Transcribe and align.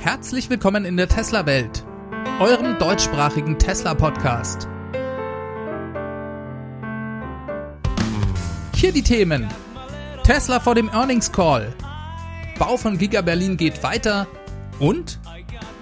Herzlich 0.00 0.48
willkommen 0.48 0.86
in 0.86 0.96
der 0.96 1.08
Tesla-Welt, 1.08 1.84
eurem 2.40 2.78
deutschsprachigen 2.78 3.58
Tesla-Podcast. 3.58 4.66
Hier 8.74 8.92
die 8.92 9.02
Themen. 9.02 9.46
Tesla 10.22 10.58
vor 10.58 10.74
dem 10.74 10.88
Earnings 10.88 11.30
Call. 11.30 11.74
Bau 12.58 12.78
von 12.78 12.96
Giga 12.96 13.20
Berlin 13.20 13.58
geht 13.58 13.82
weiter 13.82 14.26
und 14.78 15.20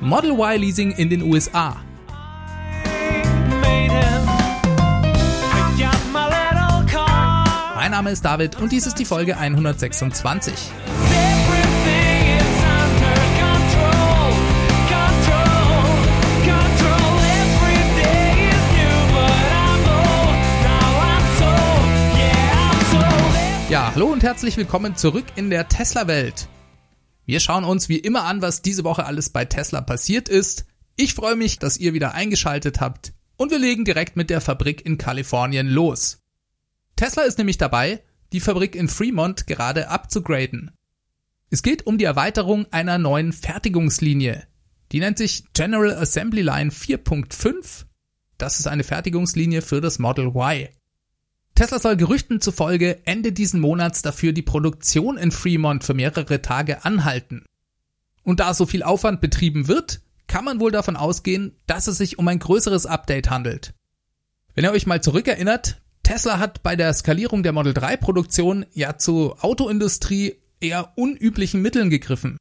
Model 0.00 0.32
Y 0.32 0.60
Leasing 0.60 0.90
in 0.90 1.10
den 1.10 1.22
USA. 1.22 1.76
Mein 7.76 7.92
Name 7.92 8.10
ist 8.10 8.24
David 8.24 8.60
und 8.60 8.72
dies 8.72 8.84
ist 8.84 8.98
die 8.98 9.04
Folge 9.04 9.36
126. 9.36 10.72
hallo 23.98 24.12
und 24.12 24.22
herzlich 24.22 24.56
willkommen 24.56 24.94
zurück 24.94 25.24
in 25.34 25.50
der 25.50 25.66
Tesla-Welt. 25.66 26.46
Wir 27.26 27.40
schauen 27.40 27.64
uns 27.64 27.88
wie 27.88 27.98
immer 27.98 28.22
an, 28.26 28.40
was 28.40 28.62
diese 28.62 28.84
Woche 28.84 29.04
alles 29.04 29.30
bei 29.30 29.44
Tesla 29.44 29.80
passiert 29.80 30.28
ist. 30.28 30.66
Ich 30.94 31.14
freue 31.14 31.34
mich, 31.34 31.58
dass 31.58 31.78
ihr 31.78 31.94
wieder 31.94 32.14
eingeschaltet 32.14 32.80
habt 32.80 33.12
und 33.36 33.50
wir 33.50 33.58
legen 33.58 33.84
direkt 33.84 34.14
mit 34.14 34.30
der 34.30 34.40
Fabrik 34.40 34.86
in 34.86 34.98
Kalifornien 34.98 35.66
los. 35.66 36.20
Tesla 36.94 37.22
ist 37.22 37.38
nämlich 37.38 37.58
dabei, 37.58 38.00
die 38.32 38.38
Fabrik 38.38 38.76
in 38.76 38.86
Fremont 38.86 39.48
gerade 39.48 39.88
abzugraden. 39.88 40.70
Es 41.50 41.64
geht 41.64 41.84
um 41.84 41.98
die 41.98 42.04
Erweiterung 42.04 42.66
einer 42.70 42.98
neuen 42.98 43.32
Fertigungslinie. 43.32 44.46
Die 44.92 45.00
nennt 45.00 45.18
sich 45.18 45.42
General 45.54 45.96
Assembly 45.96 46.42
Line 46.42 46.70
4.5. 46.70 47.86
Das 48.36 48.60
ist 48.60 48.68
eine 48.68 48.84
Fertigungslinie 48.84 49.60
für 49.60 49.80
das 49.80 49.98
Model 49.98 50.28
Y. 50.28 50.68
Tesla 51.58 51.80
soll 51.80 51.96
Gerüchten 51.96 52.40
zufolge 52.40 53.04
Ende 53.04 53.32
diesen 53.32 53.58
Monats 53.58 54.00
dafür 54.00 54.32
die 54.32 54.42
Produktion 54.42 55.18
in 55.18 55.32
Fremont 55.32 55.82
für 55.82 55.92
mehrere 55.92 56.40
Tage 56.40 56.84
anhalten. 56.84 57.44
Und 58.22 58.38
da 58.38 58.54
so 58.54 58.64
viel 58.64 58.84
Aufwand 58.84 59.20
betrieben 59.20 59.66
wird, 59.66 60.00
kann 60.28 60.44
man 60.44 60.60
wohl 60.60 60.70
davon 60.70 60.94
ausgehen, 60.94 61.56
dass 61.66 61.88
es 61.88 61.98
sich 61.98 62.16
um 62.16 62.28
ein 62.28 62.38
größeres 62.38 62.86
Update 62.86 63.28
handelt. 63.28 63.74
Wenn 64.54 64.66
ihr 64.66 64.70
euch 64.70 64.86
mal 64.86 65.02
zurückerinnert, 65.02 65.80
Tesla 66.04 66.38
hat 66.38 66.62
bei 66.62 66.76
der 66.76 66.94
Skalierung 66.94 67.42
der 67.42 67.52
Model 67.52 67.74
3 67.74 67.96
Produktion 67.96 68.64
ja 68.72 68.96
zur 68.96 69.42
Autoindustrie 69.44 70.36
eher 70.60 70.92
unüblichen 70.94 71.60
Mitteln 71.60 71.90
gegriffen. 71.90 72.36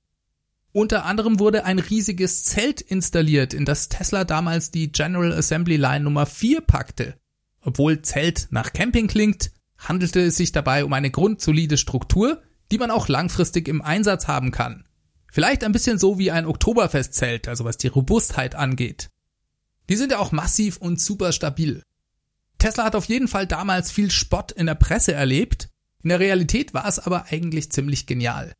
Unter 0.73 1.06
anderem 1.06 1.40
wurde 1.40 1.66
ein 1.66 1.80
riesiges 1.80 2.44
Zelt 2.44 2.82
installiert, 2.82 3.56
in 3.56 3.66
das 3.66 3.90
Tesla 3.90 4.26
damals 4.26 4.70
die 4.70 4.92
General 4.92 5.34
Assembly 5.34 5.78
Line 5.78 6.02
Nummer 6.02 6.28
4 6.28 6.62
packte. 6.62 7.16
Obwohl 7.68 8.02
Zelt 8.02 8.48
nach 8.50 8.72
Camping 8.72 9.08
klingt, 9.08 9.52
handelte 9.78 10.22
es 10.22 10.38
sich 10.38 10.54
dabei 10.54 10.86
um 10.86 10.94
eine 10.94 11.12
grundsolide 11.12 11.76
Struktur, 11.76 12.42
die 12.72 12.78
man 12.78 12.92
auch 12.92 13.10
langfristig 13.10 13.68
im 13.68 13.82
Einsatz 13.82 14.30
haben 14.30 14.52
kann. 14.52 14.86
Vielleicht 15.30 15.66
ein 15.66 15.73
bisschen 15.73 16.00
so 16.00 16.18
wie 16.18 16.32
ein 16.32 16.45
Oktoberfestzelt, 16.45 17.50
also 17.50 17.66
was 17.66 17.76
die 17.76 17.90
Robustheit 17.90 18.56
angeht. 18.56 19.10
Die 19.90 19.98
sind 19.98 20.14
ja 20.14 20.20
auch 20.20 20.32
massiv 20.32 20.78
und 20.78 21.02
super 21.02 21.34
stabil. 21.34 21.84
Tesla 22.58 22.86
hat 22.86 22.95
auf 22.95 23.04
jeden 23.04 23.28
Fall 23.28 23.48
damals 23.48 23.92
viel 23.92 24.12
Spott 24.12 24.54
in 24.54 24.68
der 24.68 24.76
Presse 24.76 25.12
erlebt, 25.12 25.68
in 26.04 26.08
der 26.08 26.22
Realität 26.22 26.73
war 26.73 26.88
es 26.88 27.00
aber 27.00 27.26
eigentlich 27.26 27.70
ziemlich 27.70 28.08
genial. 28.08 28.54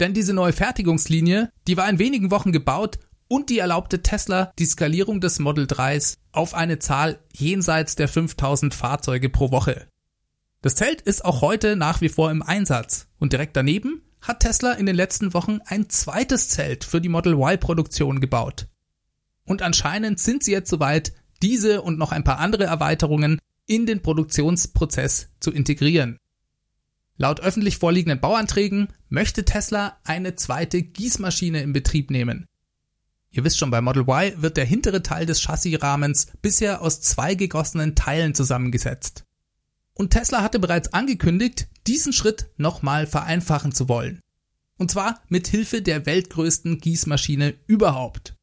Denn 0.00 0.14
diese 0.14 0.32
neue 0.32 0.54
Fertigungslinie, 0.54 1.52
die 1.68 1.76
war 1.76 1.90
in 1.90 1.98
wenigen 1.98 2.30
Wochen 2.30 2.52
gebaut 2.52 3.00
und 3.30 3.48
die 3.48 3.60
erlaubte 3.60 4.02
Tesla 4.02 4.52
die 4.58 4.66
Skalierung 4.66 5.20
des 5.20 5.38
Model 5.38 5.66
3s 5.66 6.16
auf 6.32 6.52
eine 6.52 6.80
Zahl 6.80 7.20
jenseits 7.32 7.94
der 7.94 8.08
5000 8.08 8.74
Fahrzeuge 8.74 9.30
pro 9.30 9.52
Woche. 9.52 9.86
Das 10.62 10.74
Zelt 10.74 11.00
ist 11.00 11.24
auch 11.24 11.40
heute 11.40 11.76
nach 11.76 12.00
wie 12.00 12.08
vor 12.08 12.32
im 12.32 12.42
Einsatz 12.42 13.06
und 13.20 13.32
direkt 13.32 13.56
daneben 13.56 14.02
hat 14.20 14.40
Tesla 14.40 14.72
in 14.72 14.84
den 14.84 14.96
letzten 14.96 15.32
Wochen 15.32 15.60
ein 15.64 15.88
zweites 15.88 16.48
Zelt 16.48 16.82
für 16.84 17.00
die 17.00 17.08
Model 17.08 17.34
Y 17.34 17.58
Produktion 17.60 18.20
gebaut. 18.20 18.66
Und 19.44 19.62
anscheinend 19.62 20.18
sind 20.18 20.42
sie 20.42 20.52
jetzt 20.52 20.68
soweit, 20.68 21.12
diese 21.40 21.82
und 21.82 21.98
noch 21.98 22.10
ein 22.10 22.24
paar 22.24 22.40
andere 22.40 22.64
Erweiterungen 22.64 23.38
in 23.66 23.86
den 23.86 24.02
Produktionsprozess 24.02 25.28
zu 25.38 25.52
integrieren. 25.52 26.18
Laut 27.16 27.40
öffentlich 27.40 27.78
vorliegenden 27.78 28.20
Bauanträgen 28.20 28.88
möchte 29.08 29.44
Tesla 29.44 29.98
eine 30.04 30.34
zweite 30.34 30.82
Gießmaschine 30.82 31.62
in 31.62 31.72
Betrieb 31.72 32.10
nehmen, 32.10 32.46
Ihr 33.32 33.44
wisst 33.44 33.58
schon, 33.58 33.70
bei 33.70 33.80
Model 33.80 34.08
Y 34.08 34.42
wird 34.42 34.56
der 34.56 34.64
hintere 34.64 35.02
Teil 35.02 35.24
des 35.24 35.40
Chassisrahmens 35.40 36.28
bisher 36.42 36.82
aus 36.82 37.00
zwei 37.00 37.34
gegossenen 37.34 37.94
Teilen 37.94 38.34
zusammengesetzt. 38.34 39.24
Und 39.94 40.10
Tesla 40.10 40.42
hatte 40.42 40.58
bereits 40.58 40.92
angekündigt, 40.92 41.68
diesen 41.86 42.12
Schritt 42.12 42.50
nochmal 42.56 43.06
vereinfachen 43.06 43.72
zu 43.72 43.88
wollen. 43.88 44.20
Und 44.78 44.90
zwar 44.90 45.20
mit 45.28 45.46
Hilfe 45.46 45.82
der 45.82 46.06
weltgrößten 46.06 46.78
Gießmaschine 46.78 47.54
überhaupt. 47.66 48.34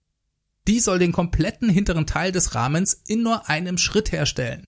Die 0.67 0.79
soll 0.79 0.99
den 0.99 1.11
kompletten 1.11 1.69
hinteren 1.69 2.05
Teil 2.05 2.31
des 2.31 2.53
Rahmens 2.53 3.01
in 3.07 3.23
nur 3.23 3.49
einem 3.49 3.77
Schritt 3.77 4.11
herstellen. 4.11 4.63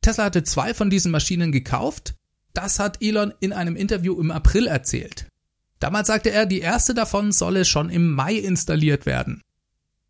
Tesla 0.00 0.24
hatte 0.24 0.44
zwei 0.44 0.74
von 0.74 0.90
diesen 0.90 1.10
Maschinen 1.10 1.52
gekauft. 1.52 2.14
Das 2.54 2.78
hat 2.78 3.02
Elon 3.02 3.32
in 3.40 3.52
einem 3.52 3.76
Interview 3.76 4.18
im 4.20 4.30
April 4.30 4.66
erzählt. 4.66 5.26
Damals 5.82 6.06
sagte 6.06 6.30
er, 6.30 6.46
die 6.46 6.60
erste 6.60 6.94
davon 6.94 7.32
solle 7.32 7.64
schon 7.64 7.90
im 7.90 8.12
Mai 8.12 8.36
installiert 8.36 9.04
werden. 9.04 9.42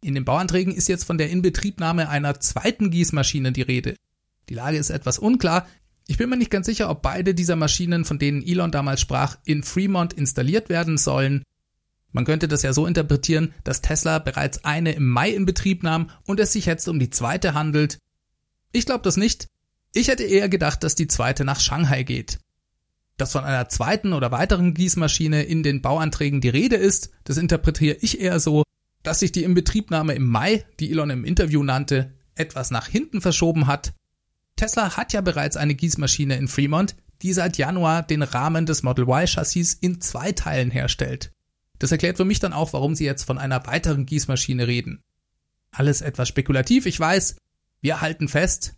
In 0.03 0.15
den 0.15 0.27
Bauanträgen 0.27 0.75
ist 0.75 0.87
jetzt 0.87 1.05
von 1.05 1.17
der 1.17 1.31
Inbetriebnahme 1.31 2.11
einer 2.11 2.39
zweiten 2.41 2.91
Gießmaschine 2.91 3.53
die 3.53 3.63
Rede. 3.63 3.97
Die 4.51 4.55
Lage 4.55 4.77
ist 4.77 4.91
etwas 4.91 5.19
unklar. 5.19 5.67
Ich 6.07 6.19
bin 6.19 6.29
mir 6.29 6.37
nicht 6.37 6.51
ganz 6.51 6.67
sicher, 6.67 6.91
ob 6.91 7.01
beide 7.01 7.35
dieser 7.35 7.57
Maschinen, 7.57 8.05
von 8.05 8.19
denen 8.19 8.47
Elon 8.47 8.71
damals 8.71 9.01
sprach, 9.01 9.39
in 9.47 9.63
Fremont 9.63 10.13
installiert 10.13 10.69
werden 10.69 10.99
sollen. 10.99 11.43
Man 12.11 12.27
könnte 12.27 12.49
das 12.49 12.61
ja 12.61 12.75
so 12.75 12.87
interpretieren, 12.87 13.55
dass 13.65 13.81
Tesla 13.81 14.19
bereits 14.19 14.67
eine 14.67 14.93
im 14.93 15.09
Mai 15.09 15.31
in 15.31 15.47
Betrieb 15.47 15.83
nahm 15.83 16.11
und 16.27 16.39
es 16.39 16.53
sich 16.53 16.67
jetzt 16.67 16.87
um 16.87 16.99
die 16.99 17.09
zweite 17.09 17.55
handelt. 17.55 17.97
Ich 18.73 18.85
glaube 18.85 19.05
das 19.05 19.17
nicht. 19.17 19.47
Ich 19.95 20.09
hätte 20.09 20.25
eher 20.25 20.51
gedacht, 20.51 20.85
dass 20.85 20.97
die 20.97 21.09
zweite 21.09 21.47
nach 21.47 21.61
Shanghai 21.61 22.03
geht. 22.03 22.41
Dass 23.23 23.31
von 23.31 23.45
einer 23.45 23.69
zweiten 23.69 24.15
oder 24.15 24.33
weiteren 24.33 24.75
Gießmaschine 24.75 25.45
in 25.45 25.63
den 25.63 25.81
Bauanträgen 25.81 26.41
die 26.41 26.49
Rede 26.49 26.75
ist, 26.75 27.11
das 27.23 27.37
interpretiere 27.37 27.97
ich 28.01 28.21
eher 28.21 28.41
so, 28.41 28.65
dass 29.05 29.21
sich 29.21 29.31
die 29.31 29.45
Inbetriebnahme 29.45 30.15
im 30.15 30.27
Mai, 30.27 30.65
die 30.81 30.91
Elon 30.91 31.11
im 31.11 31.25
Interview 31.25 31.63
nannte, 31.63 32.15
etwas 32.35 32.73
nach 32.73 32.89
hinten 32.89 33.21
verschoben 33.21 33.69
hat. 33.69 33.93
Tesla 34.57 34.97
hat 34.97 35.13
ja 35.13 35.21
bereits 35.21 35.57
eine 35.57 35.77
Gießmaschine 35.77 36.35
in 36.35 36.49
Fremont, 36.49 36.97
die 37.23 37.33
seit 37.33 37.59
Januar 37.59 38.03
den 38.03 38.23
Rahmen 38.23 38.67
des 38.67 38.83
Model 38.83 39.05
Y 39.05 39.29
Chassis 39.29 39.73
in 39.75 40.01
zwei 40.01 40.33
Teilen 40.33 40.73
herstellt. 40.73 41.31
Das 41.79 41.93
erklärt 41.93 42.17
für 42.17 42.25
mich 42.25 42.41
dann 42.41 42.53
auch, 42.53 42.73
warum 42.73 42.97
sie 42.97 43.05
jetzt 43.05 43.23
von 43.23 43.39
einer 43.39 43.65
weiteren 43.69 44.05
Gießmaschine 44.05 44.67
reden. 44.67 45.01
Alles 45.71 46.01
etwas 46.01 46.27
spekulativ, 46.27 46.87
ich 46.87 46.99
weiß. 46.99 47.37
Wir 47.83 48.01
halten 48.01 48.27
fest, 48.27 48.75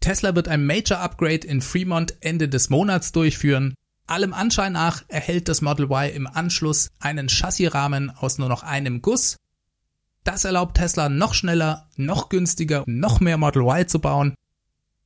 Tesla 0.00 0.34
wird 0.34 0.48
ein 0.48 0.64
Major 0.64 0.98
Upgrade 0.98 1.46
in 1.46 1.60
Fremont 1.60 2.16
Ende 2.20 2.48
des 2.48 2.70
Monats 2.70 3.12
durchführen. 3.12 3.74
Allem 4.06 4.32
Anschein 4.32 4.72
nach 4.72 5.04
erhält 5.08 5.48
das 5.48 5.60
Model 5.60 5.84
Y 5.84 6.10
im 6.14 6.26
Anschluss 6.26 6.90
einen 6.98 7.28
Chassisrahmen 7.28 8.10
aus 8.10 8.38
nur 8.38 8.48
noch 8.48 8.62
einem 8.62 9.02
Guss. 9.02 9.36
Das 10.24 10.44
erlaubt 10.44 10.76
Tesla 10.76 11.08
noch 11.08 11.34
schneller, 11.34 11.88
noch 11.96 12.28
günstiger, 12.28 12.82
noch 12.86 13.20
mehr 13.20 13.36
Model 13.36 13.62
Y 13.62 13.86
zu 13.86 14.00
bauen. 14.00 14.34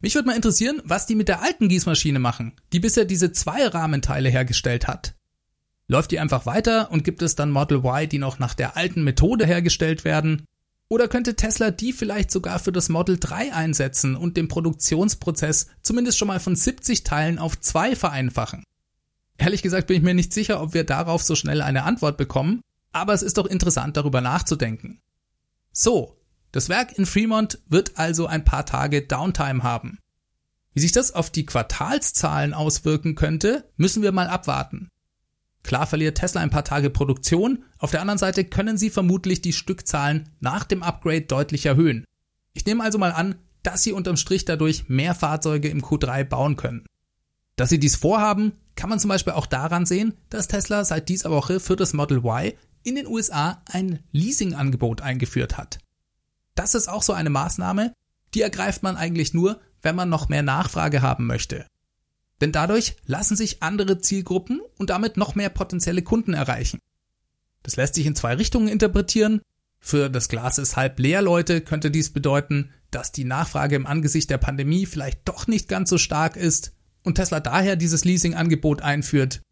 Mich 0.00 0.14
würde 0.14 0.28
mal 0.28 0.36
interessieren, 0.36 0.80
was 0.84 1.06
die 1.06 1.14
mit 1.14 1.28
der 1.28 1.42
alten 1.42 1.68
Gießmaschine 1.68 2.18
machen, 2.18 2.52
die 2.72 2.80
bisher 2.80 3.04
diese 3.04 3.32
zwei 3.32 3.66
Rahmenteile 3.66 4.28
hergestellt 4.28 4.86
hat. 4.86 5.14
Läuft 5.86 6.12
die 6.12 6.18
einfach 6.18 6.46
weiter 6.46 6.90
und 6.90 7.04
gibt 7.04 7.20
es 7.22 7.36
dann 7.36 7.50
Model 7.50 7.78
Y, 7.78 8.08
die 8.08 8.18
noch 8.18 8.38
nach 8.38 8.54
der 8.54 8.76
alten 8.76 9.02
Methode 9.02 9.44
hergestellt 9.46 10.04
werden? 10.04 10.44
Oder 10.88 11.08
könnte 11.08 11.34
Tesla 11.34 11.70
die 11.70 11.92
vielleicht 11.92 12.30
sogar 12.30 12.58
für 12.58 12.72
das 12.72 12.88
Model 12.88 13.18
3 13.18 13.54
einsetzen 13.54 14.16
und 14.16 14.36
den 14.36 14.48
Produktionsprozess 14.48 15.68
zumindest 15.82 16.18
schon 16.18 16.28
mal 16.28 16.40
von 16.40 16.56
70 16.56 17.04
Teilen 17.04 17.38
auf 17.38 17.58
zwei 17.58 17.96
vereinfachen? 17.96 18.64
Ehrlich 19.38 19.62
gesagt 19.62 19.88
bin 19.88 19.96
ich 19.96 20.02
mir 20.02 20.14
nicht 20.14 20.32
sicher, 20.32 20.60
ob 20.60 20.74
wir 20.74 20.84
darauf 20.84 21.22
so 21.22 21.34
schnell 21.34 21.62
eine 21.62 21.84
Antwort 21.84 22.16
bekommen, 22.16 22.60
aber 22.92 23.12
es 23.14 23.22
ist 23.22 23.38
doch 23.38 23.46
interessant 23.46 23.96
darüber 23.96 24.20
nachzudenken. 24.20 25.00
So, 25.72 26.20
das 26.52 26.68
Werk 26.68 26.96
in 26.96 27.06
Fremont 27.06 27.58
wird 27.66 27.98
also 27.98 28.26
ein 28.26 28.44
paar 28.44 28.64
Tage 28.64 29.02
Downtime 29.02 29.62
haben. 29.64 29.98
Wie 30.72 30.80
sich 30.80 30.92
das 30.92 31.12
auf 31.12 31.30
die 31.30 31.46
Quartalszahlen 31.46 32.54
auswirken 32.54 33.16
könnte, 33.16 33.68
müssen 33.76 34.02
wir 34.02 34.12
mal 34.12 34.28
abwarten. 34.28 34.88
Klar 35.64 35.86
verliert 35.86 36.18
Tesla 36.18 36.42
ein 36.42 36.50
paar 36.50 36.64
Tage 36.64 36.90
Produktion, 36.90 37.64
auf 37.78 37.90
der 37.90 38.02
anderen 38.02 38.18
Seite 38.18 38.44
können 38.44 38.76
sie 38.76 38.90
vermutlich 38.90 39.40
die 39.40 39.54
Stückzahlen 39.54 40.28
nach 40.38 40.64
dem 40.64 40.82
Upgrade 40.82 41.22
deutlich 41.22 41.66
erhöhen. 41.66 42.04
Ich 42.52 42.66
nehme 42.66 42.84
also 42.84 42.98
mal 42.98 43.12
an, 43.12 43.36
dass 43.62 43.82
sie 43.82 43.92
unterm 43.92 44.18
Strich 44.18 44.44
dadurch 44.44 44.88
mehr 44.88 45.14
Fahrzeuge 45.14 45.68
im 45.68 45.82
Q3 45.82 46.24
bauen 46.24 46.56
können. 46.56 46.84
Dass 47.56 47.70
sie 47.70 47.80
dies 47.80 47.96
vorhaben, 47.96 48.52
kann 48.76 48.90
man 48.90 49.00
zum 49.00 49.08
Beispiel 49.08 49.32
auch 49.32 49.46
daran 49.46 49.86
sehen, 49.86 50.14
dass 50.28 50.48
Tesla 50.48 50.84
seit 50.84 51.08
dieser 51.08 51.30
Woche 51.30 51.60
für 51.60 51.76
das 51.76 51.94
Model 51.94 52.18
Y 52.18 52.52
in 52.82 52.96
den 52.96 53.06
USA 53.06 53.62
ein 53.70 54.00
Leasingangebot 54.12 55.00
eingeführt 55.00 55.56
hat. 55.56 55.78
Das 56.54 56.74
ist 56.74 56.88
auch 56.88 57.02
so 57.02 57.14
eine 57.14 57.30
Maßnahme, 57.30 57.94
die 58.34 58.42
ergreift 58.42 58.82
man 58.82 58.96
eigentlich 58.96 59.32
nur, 59.32 59.60
wenn 59.80 59.96
man 59.96 60.10
noch 60.10 60.28
mehr 60.28 60.42
Nachfrage 60.42 61.00
haben 61.00 61.26
möchte. 61.26 61.66
Denn 62.40 62.52
dadurch 62.52 62.96
lassen 63.06 63.36
sich 63.36 63.62
andere 63.62 63.98
Zielgruppen 63.98 64.60
und 64.78 64.90
damit 64.90 65.16
noch 65.16 65.34
mehr 65.34 65.50
potenzielle 65.50 66.02
Kunden 66.02 66.34
erreichen. 66.34 66.80
Das 67.62 67.76
lässt 67.76 67.94
sich 67.94 68.06
in 68.06 68.16
zwei 68.16 68.34
Richtungen 68.34 68.68
interpretieren. 68.68 69.40
Für 69.80 70.08
das 70.08 70.28
Glas 70.28 70.58
ist 70.58 70.76
halb 70.76 70.98
leer 70.98 71.22
Leute 71.22 71.60
könnte 71.60 71.90
dies 71.90 72.10
bedeuten, 72.10 72.70
dass 72.90 73.12
die 73.12 73.24
Nachfrage 73.24 73.76
im 73.76 73.86
Angesicht 73.86 74.30
der 74.30 74.38
Pandemie 74.38 74.86
vielleicht 74.86 75.20
doch 75.28 75.46
nicht 75.46 75.68
ganz 75.68 75.90
so 75.90 75.98
stark 75.98 76.36
ist 76.36 76.72
und 77.02 77.16
Tesla 77.16 77.40
daher 77.40 77.76
dieses 77.76 78.04
Leasingangebot 78.04 78.82
einführt. 78.82 79.42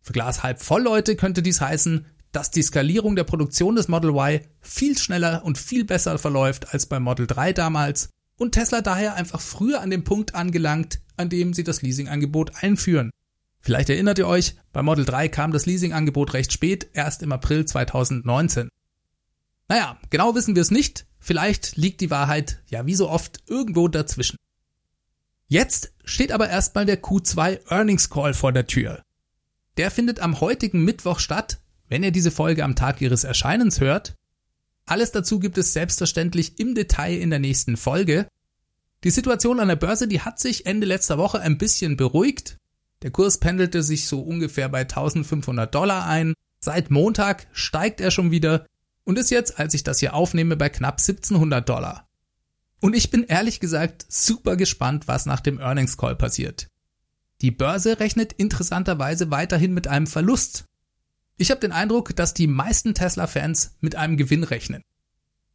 Für 0.00 0.12
Glas 0.12 0.42
halb 0.42 0.60
voll 0.60 0.82
Leute 0.82 1.16
könnte 1.16 1.42
dies 1.42 1.60
heißen, 1.60 2.06
dass 2.32 2.50
die 2.50 2.62
Skalierung 2.62 3.14
der 3.14 3.24
Produktion 3.24 3.76
des 3.76 3.88
Model 3.88 4.10
Y 4.10 4.40
viel 4.60 4.98
schneller 4.98 5.44
und 5.44 5.58
viel 5.58 5.84
besser 5.84 6.18
verläuft 6.18 6.72
als 6.72 6.86
beim 6.86 7.02
Model 7.02 7.26
3 7.26 7.52
damals 7.52 8.08
und 8.42 8.52
Tesla 8.52 8.82
daher 8.82 9.14
einfach 9.14 9.40
früher 9.40 9.80
an 9.80 9.90
dem 9.90 10.04
Punkt 10.04 10.34
angelangt, 10.34 11.00
an 11.16 11.28
dem 11.28 11.54
sie 11.54 11.64
das 11.64 11.80
Leasingangebot 11.80 12.62
einführen. 12.62 13.10
Vielleicht 13.60 13.88
erinnert 13.88 14.18
ihr 14.18 14.26
euch, 14.26 14.56
bei 14.72 14.82
Model 14.82 15.04
3 15.04 15.28
kam 15.28 15.52
das 15.52 15.64
Leasingangebot 15.66 16.34
recht 16.34 16.52
spät, 16.52 16.90
erst 16.92 17.22
im 17.22 17.30
April 17.30 17.64
2019. 17.64 18.68
Naja, 19.68 19.96
genau 20.10 20.34
wissen 20.34 20.56
wir 20.56 20.62
es 20.62 20.72
nicht, 20.72 21.06
vielleicht 21.20 21.76
liegt 21.76 22.00
die 22.00 22.10
Wahrheit 22.10 22.60
ja 22.68 22.84
wie 22.84 22.96
so 22.96 23.08
oft 23.08 23.38
irgendwo 23.46 23.86
dazwischen. 23.86 24.36
Jetzt 25.46 25.92
steht 26.04 26.32
aber 26.32 26.48
erstmal 26.48 26.84
der 26.84 27.00
Q2 27.00 27.70
Earnings 27.70 28.10
Call 28.10 28.34
vor 28.34 28.52
der 28.52 28.66
Tür. 28.66 29.02
Der 29.76 29.90
findet 29.92 30.18
am 30.18 30.40
heutigen 30.40 30.84
Mittwoch 30.84 31.20
statt, 31.20 31.60
wenn 31.88 32.02
ihr 32.02 32.10
diese 32.10 32.32
Folge 32.32 32.64
am 32.64 32.74
Tag 32.74 33.00
ihres 33.00 33.22
Erscheinens 33.22 33.80
hört. 33.80 34.14
Alles 34.86 35.12
dazu 35.12 35.38
gibt 35.38 35.58
es 35.58 35.72
selbstverständlich 35.72 36.58
im 36.58 36.74
Detail 36.74 37.16
in 37.16 37.30
der 37.30 37.38
nächsten 37.38 37.76
Folge. 37.76 38.26
Die 39.04 39.10
Situation 39.10 39.60
an 39.60 39.68
der 39.68 39.76
Börse, 39.76 40.06
die 40.06 40.20
hat 40.20 40.38
sich 40.38 40.66
Ende 40.66 40.86
letzter 40.86 41.18
Woche 41.18 41.40
ein 41.40 41.58
bisschen 41.58 41.96
beruhigt. 41.96 42.58
Der 43.02 43.10
Kurs 43.10 43.38
pendelte 43.38 43.82
sich 43.82 44.06
so 44.06 44.20
ungefähr 44.20 44.68
bei 44.68 44.80
1500 44.80 45.74
Dollar 45.74 46.06
ein. 46.06 46.34
Seit 46.60 46.90
Montag 46.90 47.48
steigt 47.52 48.00
er 48.00 48.12
schon 48.12 48.30
wieder 48.30 48.66
und 49.04 49.18
ist 49.18 49.30
jetzt, 49.30 49.58
als 49.58 49.74
ich 49.74 49.82
das 49.82 49.98
hier 49.98 50.14
aufnehme, 50.14 50.56
bei 50.56 50.68
knapp 50.68 51.00
1700 51.00 51.68
Dollar. 51.68 52.08
Und 52.80 52.94
ich 52.94 53.10
bin 53.10 53.24
ehrlich 53.24 53.60
gesagt 53.60 54.06
super 54.08 54.56
gespannt, 54.56 55.08
was 55.08 55.26
nach 55.26 55.40
dem 55.40 55.58
Earnings 55.58 55.96
Call 55.96 56.16
passiert. 56.16 56.68
Die 57.40 57.50
Börse 57.50 57.98
rechnet 57.98 58.32
interessanterweise 58.32 59.30
weiterhin 59.30 59.74
mit 59.74 59.88
einem 59.88 60.06
Verlust. 60.06 60.66
Ich 61.36 61.50
habe 61.50 61.60
den 61.60 61.72
Eindruck, 61.72 62.14
dass 62.14 62.34
die 62.34 62.46
meisten 62.46 62.94
Tesla-Fans 62.94 63.76
mit 63.80 63.96
einem 63.96 64.16
Gewinn 64.16 64.44
rechnen. 64.44 64.82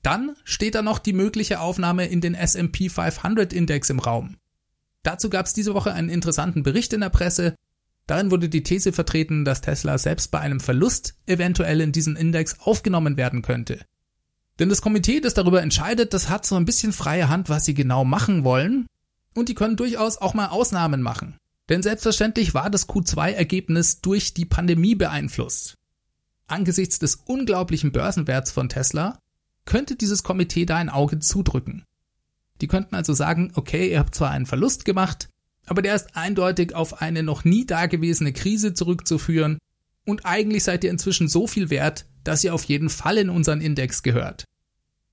Dann 0.03 0.35
steht 0.43 0.75
da 0.75 0.81
noch 0.81 0.99
die 0.99 1.13
mögliche 1.13 1.59
Aufnahme 1.59 2.07
in 2.07 2.21
den 2.21 2.33
S&P 2.33 2.89
500 2.89 3.53
Index 3.53 3.89
im 3.89 3.99
Raum. 3.99 4.37
Dazu 5.03 5.29
gab 5.29 5.45
es 5.45 5.53
diese 5.53 5.73
Woche 5.73 5.93
einen 5.93 6.09
interessanten 6.09 6.63
Bericht 6.63 6.93
in 6.93 7.01
der 7.01 7.09
Presse. 7.09 7.55
Darin 8.07 8.31
wurde 8.31 8.49
die 8.49 8.63
These 8.63 8.93
vertreten, 8.93 9.45
dass 9.45 9.61
Tesla 9.61 9.97
selbst 9.97 10.31
bei 10.31 10.39
einem 10.39 10.59
Verlust 10.59 11.15
eventuell 11.25 11.81
in 11.81 11.91
diesen 11.91 12.15
Index 12.15 12.59
aufgenommen 12.59 13.17
werden 13.17 13.41
könnte. 13.41 13.85
Denn 14.59 14.69
das 14.69 14.81
Komitee, 14.81 15.19
das 15.19 15.33
darüber 15.33 15.61
entscheidet, 15.61 16.13
das 16.13 16.29
hat 16.29 16.45
so 16.45 16.55
ein 16.55 16.65
bisschen 16.65 16.93
freie 16.93 17.29
Hand, 17.29 17.49
was 17.49 17.65
sie 17.65 17.73
genau 17.73 18.05
machen 18.05 18.43
wollen. 18.43 18.87
Und 19.35 19.49
die 19.49 19.55
können 19.55 19.75
durchaus 19.75 20.17
auch 20.17 20.33
mal 20.33 20.47
Ausnahmen 20.47 21.01
machen. 21.01 21.37
Denn 21.69 21.83
selbstverständlich 21.83 22.53
war 22.53 22.69
das 22.69 22.87
Q2-Ergebnis 22.87 24.01
durch 24.01 24.33
die 24.33 24.45
Pandemie 24.45 24.95
beeinflusst. 24.95 25.75
Angesichts 26.47 26.99
des 26.99 27.15
unglaublichen 27.15 27.91
Börsenwerts 27.91 28.51
von 28.51 28.69
Tesla 28.69 29.19
könnte 29.65 29.95
dieses 29.95 30.23
Komitee 30.23 30.65
da 30.65 30.77
ein 30.77 30.89
Auge 30.89 31.19
zudrücken. 31.19 31.83
Die 32.61 32.67
könnten 32.67 32.95
also 32.95 33.13
sagen, 33.13 33.51
okay, 33.55 33.91
ihr 33.91 33.99
habt 33.99 34.15
zwar 34.15 34.31
einen 34.31 34.45
Verlust 34.45 34.85
gemacht, 34.85 35.29
aber 35.65 35.81
der 35.81 35.95
ist 35.95 36.15
eindeutig 36.15 36.73
auf 36.73 37.01
eine 37.01 37.21
noch 37.21 37.43
nie 37.43 37.65
dagewesene 37.65 38.31
Krise 38.31 38.73
zurückzuführen 38.73 39.59
und 40.05 40.25
eigentlich 40.25 40.63
seid 40.63 40.85
ihr 40.85 40.89
inzwischen 40.89 41.27
so 41.27 41.47
viel 41.47 41.69
wert, 41.69 42.05
dass 42.23 42.43
ihr 42.43 42.53
auf 42.53 42.63
jeden 42.63 42.89
Fall 42.89 43.17
in 43.17 43.29
unseren 43.29 43.59
Index 43.59 44.01
gehört. 44.03 44.45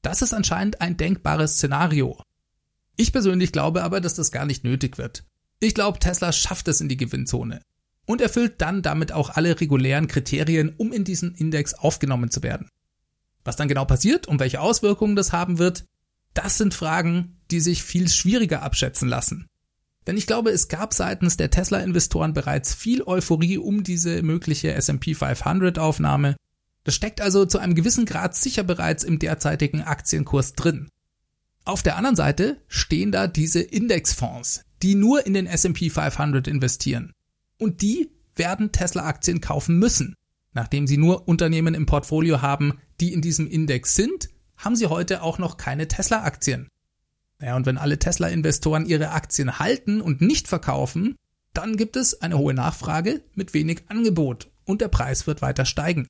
Das 0.03 0.23
ist 0.23 0.33
anscheinend 0.33 0.81
ein 0.81 0.97
denkbares 0.97 1.55
Szenario. 1.55 2.23
Ich 2.97 3.13
persönlich 3.13 3.51
glaube 3.51 3.83
aber, 3.83 4.01
dass 4.01 4.15
das 4.15 4.31
gar 4.31 4.47
nicht 4.47 4.63
nötig 4.63 4.99
wird. 4.99 5.25
Ich 5.65 5.75
glaube, 5.75 5.99
Tesla 5.99 6.31
schafft 6.31 6.69
es 6.69 6.83
in 6.83 6.91
die 6.91 6.99
Gewinnzone 6.99 7.63
und 8.05 8.21
erfüllt 8.21 8.61
dann 8.61 8.83
damit 8.83 9.13
auch 9.13 9.31
alle 9.31 9.59
regulären 9.59 10.09
Kriterien, 10.09 10.75
um 10.77 10.93
in 10.93 11.05
diesen 11.05 11.35
Index 11.35 11.73
aufgenommen 11.73 12.31
zu 12.31 12.43
werden. 12.43 12.69
Was 13.45 13.57
dann 13.57 13.69
genau 13.69 13.87
passiert 13.87 14.27
und 14.27 14.41
welche 14.41 14.61
Auswirkungen 14.61 15.17
das 15.17 15.33
haben 15.33 15.57
wird, 15.57 15.87
das 16.35 16.59
sind 16.59 16.75
Fragen, 16.75 17.41
die 17.51 17.61
sich 17.61 17.83
viel 17.83 18.11
schwieriger 18.11 18.61
abschätzen 18.61 19.09
lassen. 19.09 19.47
Denn 20.07 20.19
ich 20.19 20.27
glaube, 20.27 20.51
es 20.51 20.69
gab 20.69 20.93
seitens 20.93 21.39
der 21.39 21.51
Tesla-Investoren 21.51 22.35
bereits 22.35 22.75
viel 22.75 23.03
Euphorie 23.03 23.57
um 23.57 23.85
diese 23.85 24.23
mögliche 24.23 24.75
S&P 24.75 25.15
500 25.15 25.79
Aufnahme. 25.79 26.37
Das 26.83 26.95
steckt 26.95 27.23
also 27.23 27.47
zu 27.47 27.59
einem 27.59 27.75
gewissen 27.75 28.05
Grad 28.05 28.37
sicher 28.37 28.65
bereits 28.65 29.03
im 29.03 29.19
derzeitigen 29.19 29.81
Aktienkurs 29.81 30.53
drin. 30.53 30.91
Auf 31.65 31.83
der 31.83 31.97
anderen 31.97 32.17
Seite 32.17 32.61
stehen 32.69 33.13
da 33.13 33.29
diese 33.29 33.63
Indexfonds, 33.63 34.67
die 34.85 34.95
nur 34.95 35.25
in 35.25 35.33
den 35.33 35.47
S&P 35.47 35.89
500 35.89 36.47
investieren. 36.47 37.15
Und 37.59 37.81
die 37.81 38.11
werden 38.37 38.71
Tesla-Aktien 38.71 39.41
kaufen 39.41 39.79
müssen. 39.79 40.15
Nachdem 40.53 40.87
sie 40.87 40.99
nur 40.99 41.27
Unternehmen 41.27 41.75
im 41.75 41.87
Portfolio 41.87 42.43
haben, 42.43 42.79
die 43.01 43.15
in 43.15 43.23
diesem 43.23 43.47
Index 43.47 43.95
sind, 43.95 44.29
haben 44.59 44.77
sie 44.77 44.89
heute 44.89 45.23
auch 45.23 45.39
noch 45.39 45.57
keine 45.57 45.89
Tesla-Aktien. 45.89 46.69
Naja, 47.39 47.57
und 47.57 47.65
wenn 47.65 47.79
alle 47.79 47.99
Tesla-Investoren 47.99 48.85
ihre 48.85 49.13
Aktien 49.13 49.59
halten 49.59 50.03
und 50.03 50.21
nicht 50.21 50.49
verkaufen, 50.49 51.17
dann 51.55 51.79
gibt 51.79 51.97
es 51.97 52.21
eine 52.21 52.37
hohe 52.37 52.53
Nachfrage 52.53 53.23
mit 53.33 53.55
wenig 53.55 53.85
Angebot 53.89 54.51
und 54.65 54.83
der 54.83 54.89
Preis 54.89 55.27
wird 55.27 55.41
weiter 55.41 55.65
steigen. 55.65 56.09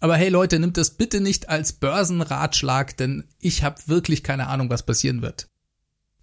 Aber 0.00 0.16
hey 0.16 0.28
Leute, 0.28 0.58
nimmt 0.58 0.76
das 0.76 0.90
bitte 0.90 1.22
nicht 1.22 1.48
als 1.48 1.72
Börsenratschlag, 1.72 2.94
denn 2.98 3.24
ich 3.38 3.62
habe 3.62 3.80
wirklich 3.86 4.22
keine 4.22 4.48
Ahnung, 4.48 4.68
was 4.68 4.84
passieren 4.84 5.22
wird. 5.22 5.48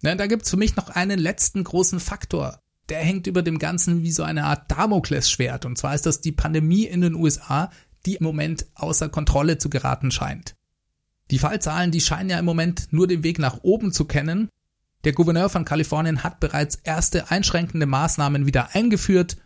Na, 0.02 0.14
da 0.14 0.26
gibt's 0.26 0.50
für 0.50 0.56
mich 0.56 0.76
noch 0.76 0.88
einen 0.88 1.18
letzten 1.18 1.62
großen 1.62 2.00
Faktor. 2.00 2.60
Der 2.88 3.00
hängt 3.00 3.26
über 3.26 3.42
dem 3.42 3.58
Ganzen 3.58 4.02
wie 4.02 4.12
so 4.12 4.22
eine 4.22 4.44
Art 4.44 4.70
Damoklesschwert. 4.70 5.66
Und 5.66 5.76
zwar 5.76 5.94
ist 5.94 6.06
das 6.06 6.20
die 6.20 6.32
Pandemie 6.32 6.84
in 6.84 7.02
den 7.02 7.14
USA, 7.14 7.70
die 8.06 8.16
im 8.16 8.24
Moment 8.24 8.66
außer 8.74 9.08
Kontrolle 9.08 9.58
zu 9.58 9.68
geraten 9.68 10.10
scheint. 10.10 10.56
Die 11.30 11.38
Fallzahlen, 11.38 11.92
die 11.92 12.00
scheinen 12.00 12.30
ja 12.30 12.38
im 12.38 12.44
Moment 12.44 12.88
nur 12.90 13.06
den 13.06 13.22
Weg 13.22 13.38
nach 13.38 13.58
oben 13.62 13.92
zu 13.92 14.06
kennen. 14.06 14.48
Der 15.04 15.12
Gouverneur 15.12 15.48
von 15.48 15.64
Kalifornien 15.64 16.24
hat 16.24 16.40
bereits 16.40 16.76
erste 16.76 17.30
einschränkende 17.30 17.86
Maßnahmen 17.86 18.46
wieder 18.46 18.74
eingeführt. 18.74 19.36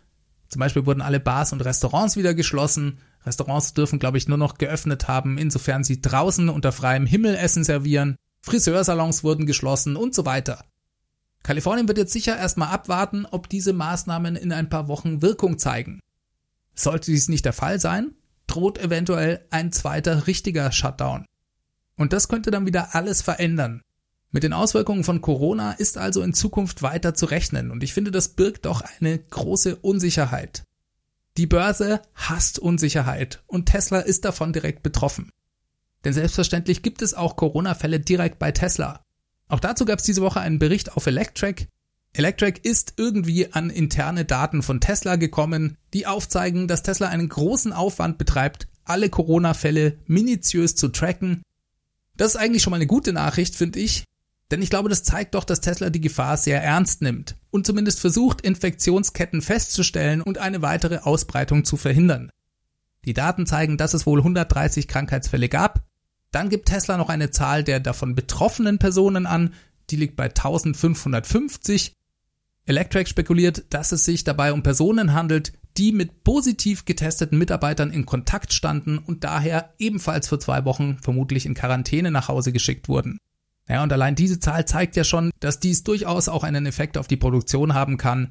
Zum 0.49 0.59
Beispiel 0.59 0.85
wurden 0.85 1.01
alle 1.01 1.19
Bars 1.19 1.53
und 1.53 1.63
Restaurants 1.63 2.17
wieder 2.17 2.33
geschlossen. 2.33 2.99
Restaurants 3.25 3.73
dürfen, 3.73 3.99
glaube 3.99 4.17
ich, 4.17 4.27
nur 4.27 4.37
noch 4.37 4.57
geöffnet 4.57 5.07
haben, 5.07 5.37
insofern 5.37 5.83
sie 5.83 6.01
draußen 6.01 6.49
unter 6.49 6.71
freiem 6.71 7.05
Himmel 7.05 7.35
Essen 7.35 7.63
servieren. 7.63 8.15
Friseursalons 8.45 9.23
wurden 9.23 9.47
geschlossen 9.47 9.95
und 9.95 10.13
so 10.13 10.23
weiter. 10.23 10.65
Kalifornien 11.41 11.87
wird 11.87 11.97
jetzt 11.97 12.13
sicher 12.13 12.37
erstmal 12.37 12.67
abwarten, 12.67 13.25
ob 13.25 13.49
diese 13.49 13.73
Maßnahmen 13.73 14.35
in 14.35 14.51
ein 14.51 14.69
paar 14.69 14.87
Wochen 14.87 15.23
Wirkung 15.23 15.57
zeigen. 15.57 15.99
Sollte 16.75 17.09
dies 17.09 17.27
nicht 17.27 17.45
der 17.45 17.53
Fall 17.53 17.79
sein, 17.79 18.13
droht 18.45 18.77
eventuell 18.77 19.43
ein 19.49 19.71
zweiter 19.71 20.27
richtiger 20.27 20.71
Shutdown. 20.71 21.25
Und 21.97 22.13
das 22.13 22.27
könnte 22.27 22.51
dann 22.51 22.67
wieder 22.67 22.93
alles 22.93 23.23
verändern. 23.23 23.81
Mit 24.29 24.43
den 24.43 24.53
Auswirkungen 24.53 25.03
von 25.03 25.21
Corona 25.21 25.71
ist 25.71 25.97
also 25.97 26.21
in 26.21 26.35
Zukunft 26.35 26.83
weiter 26.83 27.15
zu 27.15 27.25
rechnen 27.25 27.71
und 27.71 27.81
ich 27.81 27.95
finde, 27.95 28.11
das 28.11 28.29
birgt 28.29 28.67
doch 28.67 28.83
eine 28.99 29.17
große 29.17 29.75
Unsicherheit. 29.77 30.65
Die 31.37 31.47
Börse 31.47 31.99
hasst 32.13 32.59
Unsicherheit 32.59 33.43
und 33.47 33.65
Tesla 33.65 34.01
ist 34.01 34.23
davon 34.23 34.53
direkt 34.53 34.83
betroffen. 34.83 35.31
Denn 36.05 36.13
selbstverständlich 36.13 36.83
gibt 36.83 37.01
es 37.01 37.13
auch 37.13 37.35
Corona-Fälle 37.35 37.99
direkt 37.99 38.39
bei 38.39 38.51
Tesla. 38.51 39.03
Auch 39.47 39.59
dazu 39.59 39.85
gab 39.85 39.99
es 39.99 40.05
diese 40.05 40.21
Woche 40.21 40.39
einen 40.39 40.59
Bericht 40.59 40.95
auf 40.95 41.05
Electrek. 41.07 41.67
Electrek 42.13 42.63
ist 42.63 42.93
irgendwie 42.95 43.51
an 43.51 43.69
interne 43.69 44.23
Daten 44.23 44.63
von 44.63 44.79
Tesla 44.79 45.17
gekommen, 45.17 45.77
die 45.93 46.07
aufzeigen, 46.07 46.67
dass 46.67 46.83
Tesla 46.83 47.09
einen 47.09 47.27
großen 47.27 47.73
Aufwand 47.73 48.17
betreibt, 48.17 48.67
alle 48.85 49.09
Corona-Fälle 49.09 49.97
minutiös 50.05 50.75
zu 50.75 50.87
tracken. 50.87 51.41
Das 52.15 52.35
ist 52.35 52.37
eigentlich 52.37 52.63
schon 52.63 52.71
mal 52.71 52.77
eine 52.77 52.87
gute 52.87 53.11
Nachricht, 53.11 53.55
finde 53.55 53.79
ich, 53.79 54.05
denn 54.51 54.61
ich 54.61 54.69
glaube, 54.69 54.89
das 54.89 55.03
zeigt 55.03 55.35
doch, 55.35 55.43
dass 55.43 55.59
Tesla 55.59 55.89
die 55.89 56.01
Gefahr 56.01 56.37
sehr 56.37 56.63
ernst 56.63 57.01
nimmt 57.01 57.35
und 57.49 57.65
zumindest 57.65 57.99
versucht, 57.99 58.41
Infektionsketten 58.41 59.41
festzustellen 59.41 60.21
und 60.21 60.37
eine 60.37 60.61
weitere 60.61 60.99
Ausbreitung 60.99 61.65
zu 61.65 61.77
verhindern. 61.77 62.29
Die 63.05 63.13
Daten 63.13 63.45
zeigen, 63.45 63.77
dass 63.77 63.93
es 63.93 64.05
wohl 64.05 64.19
130 64.19 64.87
Krankheitsfälle 64.87 65.49
gab. 65.49 65.83
Dann 66.35 66.49
gibt 66.49 66.67
Tesla 66.67 66.97
noch 66.97 67.07
eine 67.07 67.31
Zahl 67.31 67.63
der 67.63 67.79
davon 67.79 68.13
betroffenen 68.13 68.77
Personen 68.77 69.25
an, 69.25 69.53
die 69.89 69.95
liegt 69.95 70.17
bei 70.17 70.25
1550. 70.25 71.93
Electrek 72.65 73.07
spekuliert, 73.07 73.63
dass 73.69 73.93
es 73.93 74.03
sich 74.03 74.25
dabei 74.25 74.51
um 74.51 74.61
Personen 74.61 75.13
handelt, 75.13 75.53
die 75.77 75.93
mit 75.93 76.25
positiv 76.25 76.83
getesteten 76.83 77.37
Mitarbeitern 77.37 77.89
in 77.89 78.05
Kontakt 78.05 78.51
standen 78.51 78.97
und 78.97 79.23
daher 79.23 79.75
ebenfalls 79.79 80.27
für 80.27 80.37
zwei 80.37 80.65
Wochen 80.65 80.97
vermutlich 81.01 81.45
in 81.45 81.53
Quarantäne 81.53 82.11
nach 82.11 82.27
Hause 82.27 82.51
geschickt 82.51 82.89
wurden. 82.89 83.17
Ja, 83.69 83.81
und 83.81 83.93
allein 83.93 84.15
diese 84.15 84.41
Zahl 84.41 84.65
zeigt 84.65 84.97
ja 84.97 85.05
schon, 85.05 85.31
dass 85.39 85.61
dies 85.61 85.85
durchaus 85.85 86.27
auch 86.27 86.43
einen 86.43 86.65
Effekt 86.65 86.97
auf 86.97 87.07
die 87.07 87.15
Produktion 87.15 87.75
haben 87.75 87.95
kann. 87.95 88.29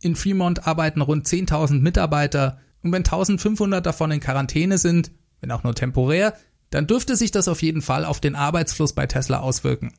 In 0.00 0.16
Fremont 0.16 0.66
arbeiten 0.66 1.02
rund 1.02 1.26
10.000 1.26 1.80
Mitarbeiter 1.80 2.60
und 2.82 2.92
wenn 2.92 3.02
1.500 3.02 3.80
davon 3.82 4.10
in 4.10 4.20
Quarantäne 4.20 4.78
sind, 4.78 5.10
wenn 5.42 5.50
auch 5.50 5.64
nur 5.64 5.74
temporär, 5.74 6.34
dann 6.72 6.86
dürfte 6.86 7.16
sich 7.16 7.30
das 7.30 7.48
auf 7.48 7.62
jeden 7.62 7.82
Fall 7.82 8.04
auf 8.04 8.18
den 8.18 8.34
Arbeitsfluss 8.34 8.94
bei 8.94 9.06
Tesla 9.06 9.40
auswirken. 9.40 9.92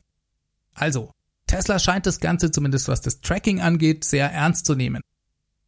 Also, 0.74 1.12
Tesla 1.46 1.78
scheint 1.78 2.04
das 2.04 2.18
Ganze 2.20 2.50
zumindest 2.50 2.88
was 2.88 3.00
das 3.00 3.20
Tracking 3.20 3.60
angeht 3.60 4.04
sehr 4.04 4.30
ernst 4.30 4.66
zu 4.66 4.74
nehmen. 4.74 5.00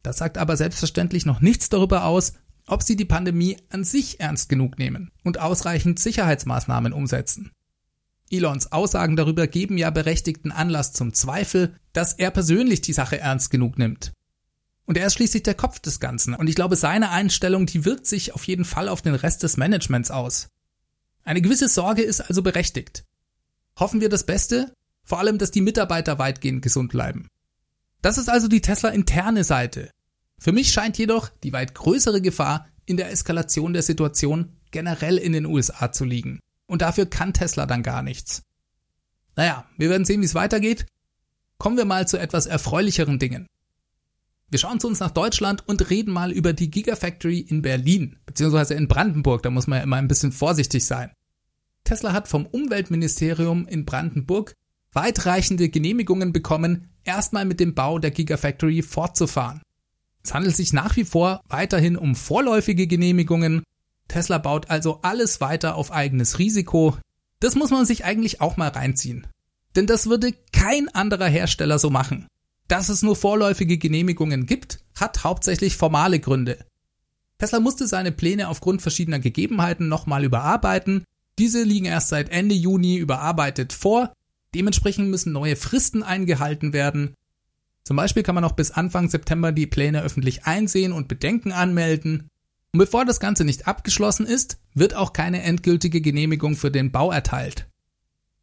Das 0.03 0.17
sagt 0.17 0.37
aber 0.37 0.57
selbstverständlich 0.57 1.25
noch 1.25 1.39
nichts 1.39 1.69
darüber 1.69 2.05
aus, 2.05 2.33
ob 2.67 2.83
sie 2.83 2.97
die 2.97 3.05
Pandemie 3.05 3.57
an 3.69 3.85
sich 3.85 4.19
ernst 4.19 4.49
genug 4.49 4.77
nehmen 4.77 5.11
und 5.23 5.39
ausreichend 5.39 5.97
Sicherheitsmaßnahmen 5.99 6.91
umsetzen. 6.91 7.51
Elons 8.29 8.73
Aussagen 8.73 9.15
darüber 9.15 9.47
geben 9.47 9.77
ja 9.77 9.89
berechtigten 9.89 10.51
Anlass 10.51 10.91
zum 10.91 11.13
Zweifel, 11.13 11.73
dass 11.93 12.13
er 12.13 12.31
persönlich 12.31 12.81
die 12.81 12.91
Sache 12.91 13.17
ernst 13.17 13.49
genug 13.49 13.77
nimmt. 13.77 14.11
Und 14.85 14.97
er 14.97 15.07
ist 15.07 15.13
schließlich 15.13 15.43
der 15.43 15.55
Kopf 15.55 15.79
des 15.79 16.01
Ganzen. 16.01 16.33
Und 16.33 16.47
ich 16.47 16.55
glaube, 16.55 16.75
seine 16.75 17.11
Einstellung, 17.11 17.65
die 17.65 17.85
wirkt 17.85 18.07
sich 18.07 18.33
auf 18.33 18.45
jeden 18.45 18.65
Fall 18.65 18.89
auf 18.89 19.01
den 19.01 19.15
Rest 19.15 19.43
des 19.43 19.55
Managements 19.55 20.11
aus. 20.11 20.49
Eine 21.27 21.41
gewisse 21.41 21.67
Sorge 21.67 22.03
ist 22.03 22.21
also 22.21 22.41
berechtigt. 22.41 23.03
Hoffen 23.77 23.99
wir 23.99 24.07
das 24.07 24.25
Beste, 24.25 24.73
vor 25.03 25.19
allem, 25.19 25.37
dass 25.37 25.51
die 25.51 25.59
Mitarbeiter 25.59 26.19
weitgehend 26.19 26.61
gesund 26.61 26.89
bleiben. 26.89 27.27
Das 28.01 28.17
ist 28.17 28.29
also 28.29 28.47
die 28.47 28.61
Tesla 28.61 28.91
interne 28.91 29.43
Seite. 29.43 29.91
Für 30.39 30.53
mich 30.53 30.71
scheint 30.71 30.97
jedoch 30.97 31.27
die 31.43 31.51
weit 31.51 31.75
größere 31.75 32.21
Gefahr 32.21 32.69
in 32.85 32.95
der 32.95 33.11
Eskalation 33.11 33.73
der 33.73 33.81
Situation 33.81 34.53
generell 34.71 35.17
in 35.17 35.33
den 35.33 35.45
USA 35.45 35.91
zu 35.91 36.05
liegen. 36.05 36.39
Und 36.65 36.81
dafür 36.81 37.07
kann 37.07 37.33
Tesla 37.33 37.65
dann 37.65 37.83
gar 37.83 38.03
nichts. 38.03 38.43
Naja, 39.35 39.65
wir 39.77 39.89
werden 39.89 40.05
sehen, 40.05 40.21
wie 40.21 40.25
es 40.25 40.33
weitergeht. 40.33 40.85
Kommen 41.57 41.75
wir 41.75 41.83
mal 41.83 42.07
zu 42.07 42.17
etwas 42.17 42.45
erfreulicheren 42.45 43.19
Dingen. 43.19 43.47
Wir 44.49 44.59
schauen 44.59 44.79
zu 44.79 44.87
uns 44.87 45.01
nach 45.01 45.11
Deutschland 45.11 45.67
und 45.67 45.89
reden 45.89 46.13
mal 46.13 46.31
über 46.31 46.53
die 46.53 46.71
Gigafactory 46.71 47.39
in 47.39 47.61
Berlin, 47.61 48.15
beziehungsweise 48.25 48.75
in 48.75 48.87
Brandenburg, 48.87 49.43
da 49.43 49.49
muss 49.49 49.67
man 49.67 49.79
ja 49.79 49.83
immer 49.83 49.97
ein 49.97 50.07
bisschen 50.07 50.31
vorsichtig 50.31 50.85
sein. 50.85 51.11
Tesla 51.87 52.11
hat 52.11 52.27
vom 52.27 52.45
Umweltministerium 52.45 53.67
in 53.67 53.85
Brandenburg 53.85 54.53
weitreichende 54.91 55.69
Genehmigungen 55.69 56.33
bekommen, 56.33 56.89
erstmal 57.05 57.45
mit 57.45 57.59
dem 57.59 57.75
Bau 57.75 57.97
der 57.97 58.11
Gigafactory 58.11 58.81
fortzufahren. 58.81 59.61
Es 60.21 60.33
handelt 60.33 60.55
sich 60.55 60.73
nach 60.73 60.97
wie 60.97 61.05
vor 61.05 61.39
weiterhin 61.47 61.95
um 61.95 62.15
vorläufige 62.15 62.87
Genehmigungen 62.87 63.63
Tesla 64.07 64.37
baut 64.37 64.69
also 64.69 64.99
alles 65.01 65.41
weiter 65.41 65.75
auf 65.75 65.91
eigenes 65.91 66.39
Risiko. 66.39 66.97
Das 67.39 67.55
muss 67.55 67.71
man 67.71 67.85
sich 67.85 68.05
eigentlich 68.05 68.41
auch 68.41 68.57
mal 68.57 68.69
reinziehen. 68.69 69.27
Denn 69.75 69.87
das 69.87 70.07
würde 70.07 70.33
kein 70.51 70.89
anderer 70.89 71.27
Hersteller 71.27 71.79
so 71.79 71.89
machen. 71.89 72.27
Dass 72.67 72.89
es 72.89 73.01
nur 73.01 73.15
vorläufige 73.15 73.77
Genehmigungen 73.77 74.45
gibt, 74.45 74.79
hat 74.95 75.23
hauptsächlich 75.23 75.77
formale 75.77 76.19
Gründe. 76.19 76.65
Tesla 77.37 77.59
musste 77.59 77.87
seine 77.87 78.11
Pläne 78.11 78.49
aufgrund 78.49 78.81
verschiedener 78.81 79.19
Gegebenheiten 79.19 79.87
nochmal 79.87 80.23
überarbeiten. 80.23 81.03
Diese 81.39 81.63
liegen 81.63 81.85
erst 81.85 82.09
seit 82.09 82.29
Ende 82.29 82.55
Juni 82.55 82.97
überarbeitet 82.97 83.73
vor. 83.73 84.13
Dementsprechend 84.55 85.09
müssen 85.09 85.33
neue 85.33 85.55
Fristen 85.55 86.03
eingehalten 86.03 86.73
werden. 86.73 87.13
Zum 87.83 87.95
Beispiel 87.95 88.23
kann 88.23 88.35
man 88.35 88.41
noch 88.41 88.53
bis 88.53 88.71
Anfang 88.71 89.09
September 89.09 89.51
die 89.51 89.67
Pläne 89.67 90.01
öffentlich 90.01 90.45
einsehen 90.45 90.91
und 90.91 91.07
Bedenken 91.07 91.51
anmelden. 91.51 92.29
Und 92.73 92.79
bevor 92.79 93.05
das 93.05 93.19
Ganze 93.19 93.45
nicht 93.45 93.67
abgeschlossen 93.67 94.25
ist, 94.25 94.59
wird 94.73 94.93
auch 94.93 95.13
keine 95.13 95.41
endgültige 95.43 96.01
Genehmigung 96.01 96.55
für 96.55 96.71
den 96.71 96.91
Bau 96.91 97.11
erteilt. 97.11 97.67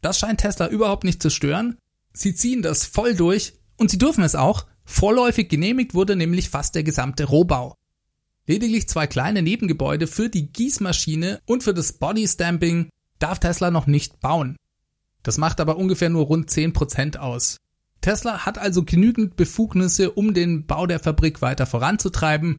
Das 0.01 0.19
scheint 0.19 0.41
Tesla 0.41 0.69
überhaupt 0.69 1.05
nicht 1.05 1.23
zu 1.23 1.31
stören. 1.31 1.77
Sie 2.13 2.35
ziehen 2.35 2.63
das 2.63 2.85
voll 2.87 3.15
durch 3.15 3.55
und 3.77 3.91
sie 3.91 3.99
dürfen 3.99 4.25
es 4.25 4.35
auch. 4.35 4.67
Vorläufig 4.85 5.49
genehmigt 5.49 5.95
wurde 5.95 6.17
nämlich 6.17 6.51
fast 6.51 6.75
der 6.75 6.83
gesamte 6.83 7.25
Rohbau. 7.25 7.75
Lediglich 8.47 8.89
zwei 8.89 9.07
kleine 9.07 9.43
Nebengebäude 9.43 10.07
für 10.07 10.29
die 10.29 10.53
Gießmaschine 10.53 11.41
und 11.47 11.63
für 11.63 11.75
das 11.75 11.95
Bodystamping 11.95 12.91
darf 13.19 13.39
Tesla 13.39 13.71
noch 13.71 13.87
nicht 13.87 14.21
bauen. 14.21 14.57
Das 15.23 15.39
macht 15.39 15.61
aber 15.61 15.77
ungefähr 15.77 16.11
nur 16.11 16.27
rund 16.27 16.51
10% 16.51 17.17
aus. 17.17 17.59
Tesla 18.01 18.45
hat 18.45 18.59
also 18.59 18.85
genügend 18.85 19.37
Befugnisse, 19.37 20.11
um 20.11 20.35
den 20.35 20.67
Bau 20.67 20.87
der 20.87 21.01
Fabrik 21.01 21.41
weiter 21.41 21.65
voranzutreiben 21.65 22.57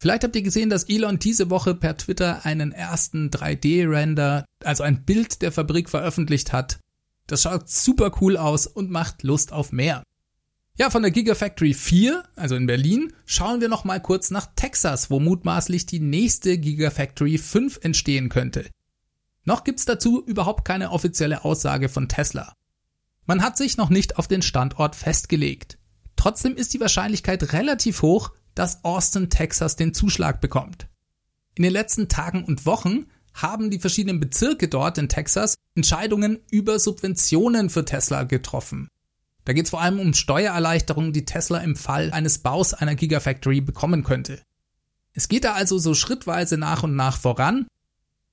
Vielleicht 0.00 0.24
habt 0.24 0.34
ihr 0.34 0.42
gesehen, 0.42 0.70
dass 0.70 0.84
Elon 0.84 1.18
diese 1.18 1.50
Woche 1.50 1.74
per 1.74 1.94
Twitter 1.94 2.46
einen 2.46 2.72
ersten 2.72 3.28
3D-Render, 3.28 4.46
also 4.64 4.82
ein 4.82 5.04
Bild 5.04 5.42
der 5.42 5.52
Fabrik 5.52 5.90
veröffentlicht 5.90 6.54
hat. 6.54 6.80
Das 7.26 7.42
schaut 7.42 7.68
super 7.68 8.10
cool 8.20 8.38
aus 8.38 8.66
und 8.66 8.90
macht 8.90 9.22
Lust 9.24 9.52
auf 9.52 9.72
mehr. 9.72 10.02
Ja, 10.80 10.88
von 10.88 11.02
der 11.02 11.10
Gigafactory 11.10 11.74
4, 11.74 12.22
also 12.36 12.56
in 12.56 12.64
Berlin, 12.64 13.12
schauen 13.26 13.60
wir 13.60 13.68
noch 13.68 13.84
mal 13.84 14.00
kurz 14.00 14.30
nach 14.30 14.46
Texas, 14.56 15.10
wo 15.10 15.20
mutmaßlich 15.20 15.84
die 15.84 16.00
nächste 16.00 16.56
Gigafactory 16.56 17.36
5 17.36 17.80
entstehen 17.82 18.30
könnte. 18.30 18.64
Noch 19.44 19.64
gibt's 19.64 19.84
dazu 19.84 20.24
überhaupt 20.24 20.64
keine 20.64 20.90
offizielle 20.92 21.44
Aussage 21.44 21.90
von 21.90 22.08
Tesla. 22.08 22.54
Man 23.26 23.42
hat 23.42 23.58
sich 23.58 23.76
noch 23.76 23.90
nicht 23.90 24.16
auf 24.16 24.26
den 24.26 24.40
Standort 24.40 24.96
festgelegt. 24.96 25.76
Trotzdem 26.16 26.56
ist 26.56 26.72
die 26.72 26.80
Wahrscheinlichkeit 26.80 27.52
relativ 27.52 28.00
hoch, 28.00 28.30
dass 28.54 28.82
Austin, 28.82 29.28
Texas 29.28 29.76
den 29.76 29.92
Zuschlag 29.92 30.40
bekommt. 30.40 30.88
In 31.56 31.62
den 31.62 31.74
letzten 31.74 32.08
Tagen 32.08 32.42
und 32.42 32.64
Wochen 32.64 33.04
haben 33.34 33.68
die 33.68 33.80
verschiedenen 33.80 34.18
Bezirke 34.18 34.68
dort 34.68 34.96
in 34.96 35.10
Texas 35.10 35.56
Entscheidungen 35.74 36.38
über 36.50 36.78
Subventionen 36.78 37.68
für 37.68 37.84
Tesla 37.84 38.22
getroffen. 38.22 38.88
Da 39.50 39.54
geht 39.54 39.64
es 39.64 39.70
vor 39.70 39.80
allem 39.80 39.98
um 39.98 40.14
Steuererleichterungen, 40.14 41.12
die 41.12 41.24
Tesla 41.24 41.58
im 41.58 41.74
Fall 41.74 42.12
eines 42.12 42.38
Baus 42.38 42.72
einer 42.72 42.94
Gigafactory 42.94 43.60
bekommen 43.60 44.04
könnte. 44.04 44.40
Es 45.12 45.26
geht 45.26 45.42
da 45.42 45.54
also 45.54 45.76
so 45.76 45.92
schrittweise 45.92 46.56
nach 46.56 46.84
und 46.84 46.94
nach 46.94 47.18
voran. 47.18 47.66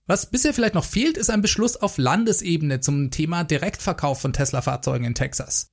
Was 0.05 0.29
bisher 0.29 0.53
vielleicht 0.53 0.75
noch 0.75 0.85
fehlt, 0.85 1.17
ist 1.17 1.31
ein 1.31 1.41
Beschluss 1.41 1.75
auf 1.75 1.97
Landesebene 1.97 2.81
zum 2.81 3.09
Thema 3.09 3.43
Direktverkauf 3.43 4.21
von 4.21 4.31
Tesla-Fahrzeugen 4.31 5.05
in 5.05 5.15
Texas. 5.15 5.71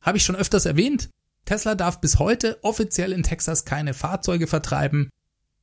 Habe 0.00 0.16
ich 0.16 0.24
schon 0.24 0.34
öfters 0.34 0.64
erwähnt, 0.64 1.10
Tesla 1.44 1.74
darf 1.74 2.00
bis 2.00 2.18
heute 2.18 2.58
offiziell 2.62 3.12
in 3.12 3.22
Texas 3.22 3.66
keine 3.66 3.92
Fahrzeuge 3.92 4.46
vertreiben. 4.46 5.10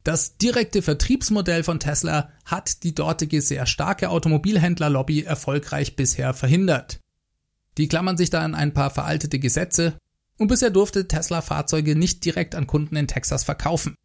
Das 0.04 0.38
direkte 0.38 0.84
Vertriebsmodell 0.84 1.64
von 1.64 1.80
Tesla 1.80 2.30
hat 2.46 2.84
die 2.84 2.94
dortige 2.94 3.42
sehr 3.42 3.66
starke 3.66 4.12
Automobilhändlerlobby 4.12 5.24
erfolgreich 5.24 5.96
bisher 5.96 6.36
verhindert. 6.36 7.00
Die 7.78 7.88
klammern 7.88 8.18
sich 8.18 8.30
da 8.30 8.42
an 8.42 8.56
ein 8.56 8.74
paar 8.74 8.90
veraltete 8.90 9.40
Gesetze 9.40 9.98
und 10.38 10.48
bisher 10.48 10.70
durfte 10.70 11.08
Tesla 11.08 11.42
Fahrzeuge 11.42 11.96
nicht 11.96 12.26
direkt 12.26 12.56
an 12.56 12.68
Kunden 12.68 12.96
in 12.96 13.08
Texas 13.08 13.44
verkaufen. 13.44 13.96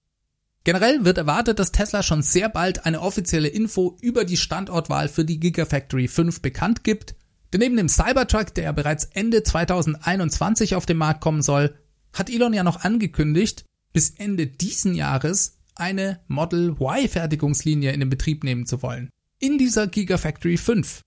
Generell 0.65 1.05
wird 1.05 1.19
erwartet, 1.19 1.59
dass 1.59 1.73
Tesla 1.73 2.03
schon 2.03 2.23
sehr 2.23 2.49
bald 2.49 2.87
eine 2.87 3.01
offizielle 3.01 3.49
Info 3.49 3.97
über 4.01 4.25
die 4.25 4.37
Standortwahl 4.37 5.09
für 5.09 5.25
die 5.25 5.41
Gigafactory 5.41 6.09
5 6.09 6.41
bekannt 6.41 6.85
gibt 6.85 7.17
denn 7.53 7.61
neben 7.61 7.77
dem 7.77 7.89
Cybertruck, 7.89 8.55
der 8.55 8.65
ja 8.65 8.73
bereits 8.73 9.05
Ende 9.05 9.43
2021 9.43 10.75
auf 10.75 10.87
den 10.87 10.97
Markt 10.97 11.21
kommen 11.21 11.43
soll, 11.43 11.77
hat 12.13 12.31
Elon 12.31 12.55
ja 12.55 12.65
noch 12.65 12.83
angekündigt, 12.83 13.67
bis 13.93 14.11
Ende 14.11 14.47
diesen 14.47 14.95
Jahres 14.95 15.59
eine 15.75 16.21
Model 16.29 16.77
Y 16.81 17.09
Fertigungslinie 17.09 17.93
in 17.93 18.01
den 18.01 18.09
Betrieb 18.09 18.45
nehmen 18.45 18.67
zu 18.67 18.83
wollen. 18.83 19.11
In 19.39 19.59
dieser 19.59 19.87
Gigafactory 19.87 20.57
5. 20.57 21.03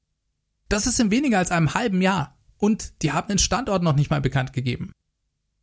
Das 0.70 0.88
ist 0.88 1.00
in 1.00 1.12
weniger 1.12 1.40
als 1.40 1.52
einem 1.52 1.74
halben 1.74 2.02
Jahr. 2.02 2.35
Und 2.66 3.04
die 3.04 3.12
haben 3.12 3.28
den 3.28 3.38
Standort 3.38 3.84
noch 3.84 3.96
nicht 3.96 4.10
mal 4.10 4.22
bekannt 4.22 4.52
gegeben. 4.52 4.92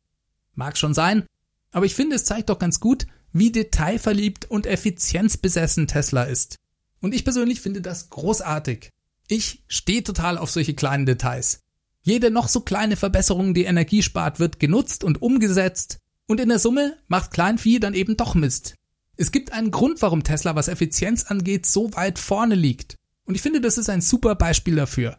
Mag 0.54 0.76
schon 0.76 0.92
sein, 0.92 1.24
aber 1.70 1.86
ich 1.86 1.94
finde, 1.94 2.16
es 2.16 2.24
zeigt 2.24 2.50
doch 2.50 2.58
ganz 2.58 2.80
gut, 2.80 3.06
wie 3.32 3.52
detailverliebt 3.52 4.50
und 4.50 4.66
effizienzbesessen 4.66 5.86
Tesla 5.86 6.24
ist. 6.24 6.56
Und 7.00 7.14
ich 7.14 7.24
persönlich 7.24 7.60
finde 7.60 7.80
das 7.80 8.10
großartig. 8.10 8.90
Ich 9.28 9.62
stehe 9.68 10.02
total 10.02 10.38
auf 10.38 10.50
solche 10.50 10.74
kleinen 10.74 11.06
Details. 11.06 11.60
Jede 12.02 12.30
noch 12.30 12.48
so 12.48 12.60
kleine 12.60 12.96
Verbesserung, 12.96 13.54
die 13.54 13.64
Energie 13.64 14.02
spart, 14.02 14.40
wird 14.40 14.58
genutzt 14.58 15.04
und 15.04 15.20
umgesetzt. 15.20 15.98
Und 16.26 16.40
in 16.40 16.48
der 16.48 16.58
Summe 16.58 16.96
macht 17.06 17.32
Kleinvieh 17.32 17.80
dann 17.80 17.94
eben 17.94 18.16
doch 18.16 18.34
Mist. 18.34 18.74
Es 19.16 19.32
gibt 19.32 19.52
einen 19.52 19.70
Grund, 19.70 20.00
warum 20.00 20.22
Tesla, 20.22 20.54
was 20.54 20.68
Effizienz 20.68 21.24
angeht, 21.24 21.66
so 21.66 21.92
weit 21.94 22.18
vorne 22.18 22.54
liegt. 22.54 22.96
Und 23.24 23.34
ich 23.34 23.42
finde, 23.42 23.60
das 23.60 23.76
ist 23.76 23.90
ein 23.90 24.00
super 24.00 24.34
Beispiel 24.34 24.76
dafür. 24.76 25.18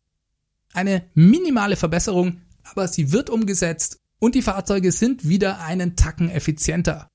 Eine 0.73 1.05
minimale 1.13 1.75
Verbesserung, 1.75 2.41
aber 2.63 2.87
sie 2.87 3.11
wird 3.11 3.29
umgesetzt 3.29 3.99
und 4.19 4.35
die 4.35 4.41
Fahrzeuge 4.41 4.91
sind 4.91 5.27
wieder 5.27 5.61
einen 5.61 5.95
Tacken 5.95 6.29
effizienter. 6.29 7.09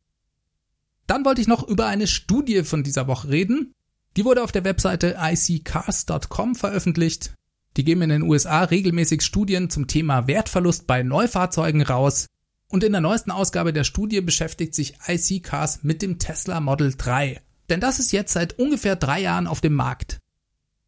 Dann 1.06 1.24
wollte 1.24 1.40
ich 1.40 1.48
noch 1.48 1.66
über 1.66 1.86
eine 1.86 2.06
Studie 2.06 2.64
von 2.64 2.82
dieser 2.82 3.06
Woche 3.06 3.28
reden. 3.28 3.72
Die 4.16 4.24
wurde 4.24 4.42
auf 4.42 4.52
der 4.52 4.64
Webseite 4.64 5.16
iccars.com 5.20 6.54
veröffentlicht. 6.54 7.34
Die 7.76 7.84
geben 7.84 8.02
in 8.02 8.10
den 8.10 8.22
USA 8.22 8.62
regelmäßig 8.62 9.22
Studien 9.22 9.68
zum 9.68 9.88
Thema 9.88 10.26
Wertverlust 10.26 10.86
bei 10.86 11.02
Neufahrzeugen 11.02 11.82
raus. 11.82 12.26
Und 12.68 12.84
in 12.84 12.92
der 12.92 13.00
neuesten 13.00 13.30
Ausgabe 13.30 13.72
der 13.72 13.84
Studie 13.84 14.20
beschäftigt 14.20 14.74
sich 14.74 14.94
IC 15.06 15.42
Cars 15.42 15.80
mit 15.82 16.00
dem 16.00 16.18
Tesla 16.18 16.60
Model 16.60 16.94
3. 16.96 17.40
Denn 17.68 17.80
das 17.80 17.98
ist 17.98 18.12
jetzt 18.12 18.32
seit 18.32 18.58
ungefähr 18.58 18.96
drei 18.96 19.20
Jahren 19.20 19.46
auf 19.46 19.60
dem 19.60 19.74
Markt. 19.74 20.18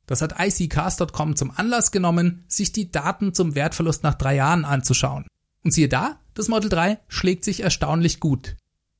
Das 0.06 0.22
hat 0.22 0.36
iccars.com 0.38 1.34
zum 1.34 1.50
Anlass 1.50 1.90
genommen, 1.90 2.44
sich 2.46 2.72
die 2.72 2.92
Daten 2.92 3.34
zum 3.34 3.54
Wertverlust 3.54 4.04
nach 4.04 4.14
drei 4.14 4.36
Jahren 4.36 4.64
anzuschauen. 4.64 5.26
Und 5.64 5.72
siehe 5.72 5.88
da, 5.88 6.20
das 6.34 6.48
Model 6.48 6.70
3 6.70 6.98
schlägt 7.08 7.44
sich 7.44 7.60
erstaunlich 7.60 8.20
gut. 8.20 8.56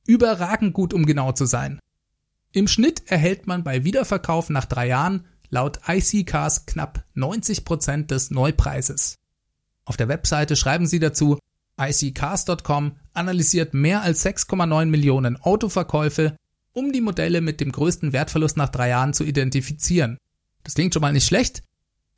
Überragend 0.07 0.73
gut, 0.73 0.93
um 0.93 1.05
genau 1.05 1.33
zu 1.33 1.45
sein. 1.45 1.79
Im 2.51 2.67
Schnitt 2.67 3.03
erhält 3.05 3.45
man 3.45 3.63
bei 3.63 3.83
Wiederverkauf 3.83 4.49
nach 4.49 4.65
drei 4.65 4.87
Jahren 4.87 5.25
laut 5.49 5.81
IC 5.87 6.25
Cars 6.25 6.65
knapp 6.65 7.03
90 7.13 7.65
Prozent 7.65 8.09
des 8.09 8.31
Neupreises. 8.31 9.17
Auf 9.85 9.97
der 9.97 10.07
Webseite 10.07 10.55
schreiben 10.55 10.87
sie 10.87 10.99
dazu, 10.99 11.37
iccars.com 11.79 12.95
analysiert 13.13 13.73
mehr 13.75 14.01
als 14.01 14.25
6,9 14.25 14.85
Millionen 14.85 15.37
Autoverkäufe, 15.37 16.35
um 16.73 16.91
die 16.91 17.01
Modelle 17.01 17.41
mit 17.41 17.61
dem 17.61 17.71
größten 17.71 18.13
Wertverlust 18.13 18.57
nach 18.57 18.69
drei 18.69 18.89
Jahren 18.89 19.13
zu 19.13 19.23
identifizieren. 19.23 20.17
Das 20.63 20.73
klingt 20.73 20.93
schon 20.93 21.01
mal 21.01 21.13
nicht 21.13 21.27
schlecht. 21.27 21.61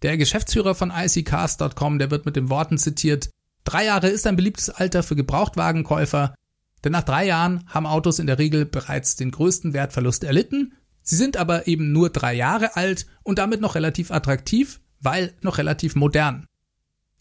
Der 0.02 0.16
Geschäftsführer 0.16 0.76
von 0.76 0.94
iccars.com, 0.96 2.00
der 2.00 2.10
wird 2.10 2.26
mit 2.26 2.38
den 2.38 2.50
Worten 2.50 2.78
zitiert, 2.78 3.30
Drei 3.70 3.86
Jahre 3.86 4.08
ist 4.08 4.26
ein 4.26 4.36
beliebtes 4.36 4.70
Alter 4.70 5.04
für 5.04 5.16
Gebrauchtwagenkäufer, 5.16 6.34
denn 6.84 6.92
nach 6.92 7.04
drei 7.04 7.26
Jahren 7.26 7.64
haben 7.68 7.86
Autos 7.86 8.20
in 8.20 8.28
der 8.28 8.40
Regel 8.40 8.66
bereits 8.66 9.16
den 9.16 9.32
größten 9.32 9.74
Wertverlust 9.74 10.24
erlitten, 10.24 10.74
sie 11.02 11.16
sind 11.16 11.38
aber 11.38 11.68
eben 11.68 11.92
nur 11.92 12.10
drei 12.10 12.34
Jahre 12.34 12.76
alt 12.76 13.08
und 13.24 13.40
damit 13.40 13.62
noch 13.62 13.76
relativ 13.76 14.12
attraktiv, 14.12 14.80
weil 15.00 15.34
noch 15.42 15.58
relativ 15.58 15.96
modern. 15.96 16.46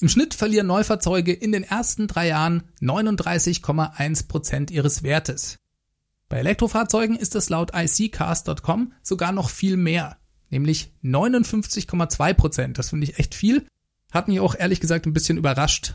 Im 0.00 0.08
Schnitt 0.08 0.34
verlieren 0.34 0.68
Neufahrzeuge 0.68 1.32
in 1.32 1.50
den 1.50 1.64
ersten 1.64 2.06
drei 2.06 2.28
Jahren 2.28 2.62
39,1 2.80 4.28
Prozent 4.28 4.70
ihres 4.70 5.02
Wertes. 5.02 5.56
Bei 6.28 6.38
Elektrofahrzeugen 6.38 7.16
ist 7.16 7.34
es 7.34 7.48
laut 7.48 7.72
iccars.com 7.74 8.92
sogar 9.02 9.32
noch 9.32 9.50
viel 9.50 9.76
mehr 9.76 10.18
nämlich 10.50 10.92
59,2 11.02 12.34
Prozent. 12.34 12.78
Das 12.78 12.90
finde 12.90 13.04
ich 13.04 13.18
echt 13.18 13.34
viel. 13.34 13.66
Hat 14.10 14.28
mich 14.28 14.40
auch 14.40 14.54
ehrlich 14.54 14.80
gesagt 14.80 15.06
ein 15.06 15.12
bisschen 15.12 15.38
überrascht. 15.38 15.94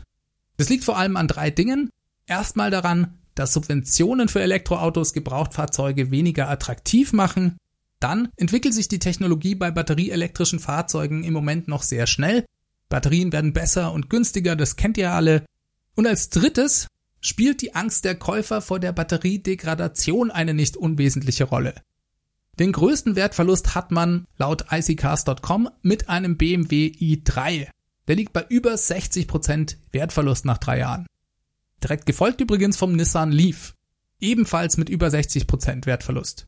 Das 0.56 0.68
liegt 0.68 0.84
vor 0.84 0.96
allem 0.96 1.16
an 1.16 1.28
drei 1.28 1.50
Dingen. 1.50 1.90
Erstmal 2.26 2.70
daran, 2.70 3.18
dass 3.34 3.52
Subventionen 3.52 4.28
für 4.28 4.42
Elektroautos 4.42 5.12
Gebrauchtfahrzeuge 5.12 6.10
weniger 6.10 6.48
attraktiv 6.48 7.12
machen. 7.12 7.56
Dann 8.00 8.28
entwickelt 8.36 8.74
sich 8.74 8.88
die 8.88 8.98
Technologie 8.98 9.54
bei 9.54 9.70
batterieelektrischen 9.70 10.58
Fahrzeugen 10.58 11.24
im 11.24 11.32
Moment 11.32 11.68
noch 11.68 11.82
sehr 11.82 12.06
schnell. 12.06 12.44
Batterien 12.88 13.32
werden 13.32 13.52
besser 13.52 13.92
und 13.92 14.10
günstiger, 14.10 14.56
das 14.56 14.76
kennt 14.76 14.98
ihr 14.98 15.12
alle. 15.12 15.44
Und 15.94 16.06
als 16.06 16.28
drittes 16.28 16.88
spielt 17.20 17.62
die 17.62 17.74
Angst 17.74 18.04
der 18.04 18.14
Käufer 18.14 18.60
vor 18.60 18.78
der 18.78 18.92
Batteriedegradation 18.92 20.30
eine 20.30 20.54
nicht 20.54 20.76
unwesentliche 20.76 21.44
Rolle. 21.44 21.74
Den 22.58 22.72
größten 22.72 23.16
Wertverlust 23.16 23.74
hat 23.74 23.90
man 23.90 24.26
laut 24.36 24.66
iccars.com 24.70 25.70
mit 25.82 26.08
einem 26.08 26.36
BMW 26.36 26.86
i3. 26.86 27.68
Der 28.06 28.16
liegt 28.16 28.32
bei 28.32 28.44
über 28.48 28.74
60% 28.74 29.76
Wertverlust 29.92 30.44
nach 30.44 30.58
drei 30.58 30.78
Jahren. 30.78 31.06
Direkt 31.84 32.06
gefolgt 32.06 32.40
übrigens 32.40 32.76
vom 32.76 32.96
Nissan 32.96 33.30
Leaf. 33.30 33.74
Ebenfalls 34.20 34.76
mit 34.76 34.88
über 34.88 35.06
60% 35.06 35.86
Wertverlust. 35.86 36.46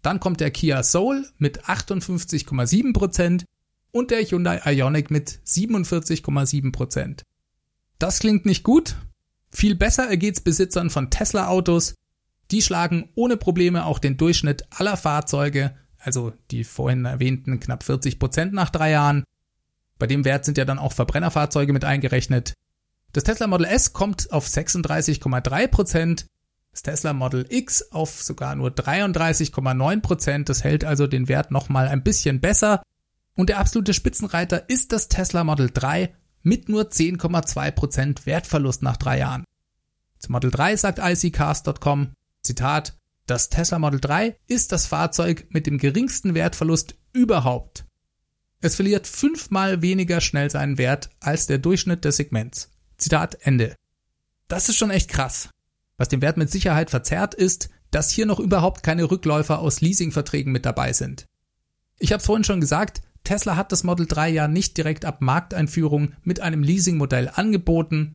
Dann 0.00 0.20
kommt 0.20 0.40
der 0.40 0.50
Kia 0.50 0.82
Soul 0.82 1.26
mit 1.36 1.64
58,7% 1.64 3.44
und 3.90 4.10
der 4.10 4.22
Hyundai 4.22 4.60
Ioniq 4.64 5.10
mit 5.10 5.40
47,7%. 5.44 7.22
Das 7.98 8.20
klingt 8.20 8.46
nicht 8.46 8.62
gut. 8.62 8.96
Viel 9.50 9.74
besser 9.74 10.08
ergeht's 10.08 10.40
Besitzern 10.40 10.88
von 10.88 11.10
Tesla 11.10 11.48
Autos 11.48 11.94
die 12.50 12.62
schlagen 12.62 13.10
ohne 13.14 13.36
Probleme 13.36 13.84
auch 13.84 13.98
den 13.98 14.16
Durchschnitt 14.16 14.66
aller 14.70 14.96
Fahrzeuge, 14.96 15.74
also 15.98 16.32
die 16.50 16.64
vorhin 16.64 17.04
erwähnten 17.04 17.60
knapp 17.60 17.82
40 17.82 18.18
Prozent 18.18 18.52
nach 18.52 18.70
drei 18.70 18.90
Jahren. 18.90 19.24
Bei 19.98 20.06
dem 20.06 20.24
Wert 20.24 20.44
sind 20.44 20.56
ja 20.56 20.64
dann 20.64 20.78
auch 20.78 20.92
Verbrennerfahrzeuge 20.92 21.72
mit 21.72 21.84
eingerechnet. 21.84 22.54
Das 23.12 23.24
Tesla 23.24 23.46
Model 23.46 23.66
S 23.66 23.92
kommt 23.92 24.32
auf 24.32 24.46
36,3 24.46 25.66
Prozent, 25.68 26.26
das 26.72 26.82
Tesla 26.82 27.12
Model 27.12 27.46
X 27.48 27.90
auf 27.90 28.22
sogar 28.22 28.54
nur 28.54 28.70
33,9 28.70 30.00
Prozent. 30.00 30.48
Das 30.48 30.62
hält 30.62 30.84
also 30.84 31.06
den 31.06 31.28
Wert 31.28 31.50
nochmal 31.50 31.88
ein 31.88 32.04
bisschen 32.04 32.40
besser. 32.40 32.82
Und 33.34 33.48
der 33.48 33.58
absolute 33.58 33.94
Spitzenreiter 33.94 34.68
ist 34.68 34.92
das 34.92 35.08
Tesla 35.08 35.44
Model 35.44 35.70
3 35.72 36.14
mit 36.42 36.68
nur 36.68 36.84
10,2 36.84 37.70
Prozent 37.72 38.26
Wertverlust 38.26 38.82
nach 38.82 38.96
drei 38.96 39.18
Jahren. 39.18 39.44
Zum 40.18 40.32
Model 40.32 40.50
3 40.50 40.76
sagt 40.76 40.98
iccars.com, 40.98 42.12
Zitat, 42.42 42.96
das 43.26 43.48
Tesla 43.50 43.78
Model 43.78 44.00
3 44.00 44.36
ist 44.46 44.72
das 44.72 44.86
Fahrzeug 44.86 45.46
mit 45.50 45.66
dem 45.66 45.78
geringsten 45.78 46.34
Wertverlust 46.34 46.96
überhaupt. 47.12 47.86
Es 48.60 48.76
verliert 48.76 49.06
fünfmal 49.06 49.82
weniger 49.82 50.20
schnell 50.20 50.50
seinen 50.50 50.78
Wert 50.78 51.10
als 51.20 51.46
der 51.46 51.58
Durchschnitt 51.58 52.04
des 52.04 52.16
Segments. 52.16 52.70
Zitat 52.98 53.38
Ende. 53.40 53.74
Das 54.48 54.68
ist 54.68 54.76
schon 54.76 54.90
echt 54.90 55.08
krass. 55.10 55.50
Was 55.96 56.08
den 56.08 56.22
Wert 56.22 56.36
mit 56.36 56.50
Sicherheit 56.50 56.90
verzerrt 56.90 57.34
ist, 57.34 57.70
dass 57.90 58.10
hier 58.10 58.26
noch 58.26 58.40
überhaupt 58.40 58.82
keine 58.82 59.10
Rückläufer 59.10 59.60
aus 59.60 59.80
Leasingverträgen 59.80 60.52
mit 60.52 60.66
dabei 60.66 60.92
sind. 60.92 61.26
Ich 61.98 62.12
habe 62.12 62.22
vorhin 62.22 62.44
schon 62.44 62.60
gesagt, 62.60 63.00
Tesla 63.24 63.56
hat 63.56 63.72
das 63.72 63.84
Model 63.84 64.06
3 64.06 64.28
ja 64.28 64.48
nicht 64.48 64.76
direkt 64.76 65.04
ab 65.04 65.20
Markteinführung 65.20 66.12
mit 66.22 66.40
einem 66.40 66.62
Leasingmodell 66.62 67.30
angeboten. 67.34 68.12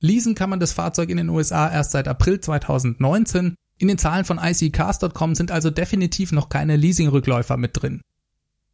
Leasen 0.00 0.34
kann 0.34 0.50
man 0.50 0.60
das 0.60 0.72
Fahrzeug 0.72 1.08
in 1.08 1.16
den 1.16 1.30
USA 1.30 1.70
erst 1.70 1.92
seit 1.92 2.08
April 2.08 2.40
2019 2.40 3.54
in 3.78 3.88
den 3.88 3.98
Zahlen 3.98 4.24
von 4.24 4.38
iccars.com 4.38 5.34
sind 5.34 5.50
also 5.50 5.70
definitiv 5.70 6.32
noch 6.32 6.48
keine 6.48 6.76
Leasing-Rückläufer 6.76 7.56
mit 7.56 7.72
drin. 7.74 8.02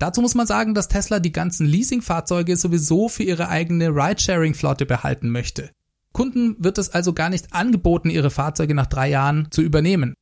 Dazu 0.01 0.23
muss 0.23 0.35
man 0.35 0.47
sagen, 0.47 0.73
dass 0.73 0.89
Tesla 0.89 1.21
die 1.21 1.31
ganzen 1.31 1.67
Leasing-Fahrzeuge 1.67 2.57
sowieso 2.57 3.11
für 3.11 3.23
ihre 3.23 3.51
eigene 3.51 3.91
Ridesharing-Flotte 3.91 4.87
behalten 4.87 5.29
möchte. 5.29 5.71
Kunden 6.13 6.57
wird 6.59 6.79
es 6.79 6.89
also 6.89 7.13
gar 7.13 7.29
nicht 7.29 7.53
angeboten, 7.53 8.09
ihre 8.09 8.31
Fahrzeuge 8.31 8.75
nach 8.75 8.87
drei 8.87 9.11
Jahren 9.11 9.49
zu 9.51 9.61
übernehmen. 9.61 10.15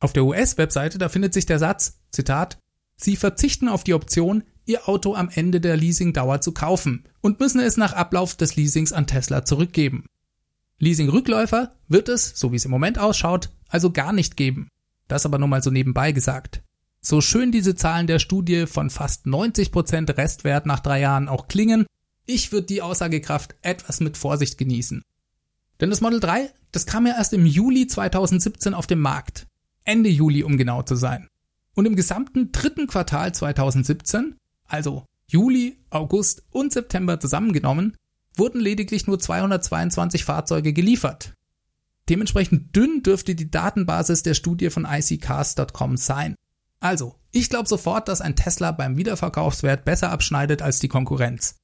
Auf 0.00 0.12
der 0.12 0.26
US-Webseite, 0.26 0.98
da 0.98 1.08
findet 1.08 1.32
sich 1.32 1.46
der 1.46 1.58
Satz, 1.58 1.98
Zitat, 2.12 2.58
Sie 2.96 3.16
verzichten 3.16 3.68
auf 3.68 3.84
die 3.84 3.94
Option, 3.94 4.44
Ihr 4.66 4.86
Auto 4.86 5.14
am 5.14 5.30
Ende 5.32 5.62
der 5.62 5.78
Leasingdauer 5.78 6.42
zu 6.42 6.52
kaufen 6.52 7.04
und 7.22 7.40
müssen 7.40 7.60
es 7.60 7.78
nach 7.78 7.94
Ablauf 7.94 8.34
des 8.34 8.54
Leasings 8.56 8.92
an 8.92 9.06
Tesla 9.06 9.46
zurückgeben. 9.46 10.04
Leasing-Rückläufer 10.78 11.74
wird 11.88 12.10
es, 12.10 12.38
so 12.38 12.52
wie 12.52 12.56
es 12.56 12.66
im 12.66 12.70
Moment 12.70 12.98
ausschaut, 12.98 13.48
also 13.68 13.92
gar 13.92 14.12
nicht 14.12 14.36
geben. 14.36 14.68
Das 15.08 15.24
aber 15.24 15.38
nur 15.38 15.48
mal 15.48 15.62
so 15.62 15.70
nebenbei 15.70 16.12
gesagt. 16.12 16.62
So 17.08 17.20
schön 17.20 17.52
diese 17.52 17.76
Zahlen 17.76 18.08
der 18.08 18.18
Studie 18.18 18.66
von 18.66 18.90
fast 18.90 19.26
90% 19.26 20.16
Restwert 20.16 20.66
nach 20.66 20.80
drei 20.80 20.98
Jahren 20.98 21.28
auch 21.28 21.46
klingen, 21.46 21.86
ich 22.26 22.50
würde 22.50 22.66
die 22.66 22.82
Aussagekraft 22.82 23.54
etwas 23.62 24.00
mit 24.00 24.16
Vorsicht 24.16 24.58
genießen. 24.58 25.02
Denn 25.80 25.90
das 25.90 26.00
Model 26.00 26.18
3, 26.18 26.50
das 26.72 26.84
kam 26.84 27.06
ja 27.06 27.16
erst 27.16 27.32
im 27.32 27.46
Juli 27.46 27.86
2017 27.86 28.74
auf 28.74 28.88
den 28.88 28.98
Markt. 28.98 29.46
Ende 29.84 30.08
Juli, 30.08 30.42
um 30.42 30.56
genau 30.56 30.82
zu 30.82 30.96
sein. 30.96 31.28
Und 31.74 31.86
im 31.86 31.94
gesamten 31.94 32.50
dritten 32.50 32.88
Quartal 32.88 33.32
2017, 33.32 34.34
also 34.64 35.04
Juli, 35.28 35.78
August 35.90 36.42
und 36.50 36.72
September 36.72 37.20
zusammengenommen, 37.20 37.96
wurden 38.34 38.60
lediglich 38.60 39.06
nur 39.06 39.20
222 39.20 40.24
Fahrzeuge 40.24 40.72
geliefert. 40.72 41.34
Dementsprechend 42.08 42.74
dünn 42.74 43.04
dürfte 43.04 43.36
die 43.36 43.48
Datenbasis 43.48 44.24
der 44.24 44.34
Studie 44.34 44.70
von 44.70 44.88
iccars.com 44.90 45.96
sein. 45.96 46.34
Also, 46.80 47.16
ich 47.30 47.48
glaube 47.48 47.68
sofort, 47.68 48.08
dass 48.08 48.20
ein 48.20 48.36
Tesla 48.36 48.72
beim 48.72 48.96
Wiederverkaufswert 48.96 49.84
besser 49.84 50.10
abschneidet 50.10 50.62
als 50.62 50.78
die 50.78 50.88
Konkurrenz. 50.88 51.56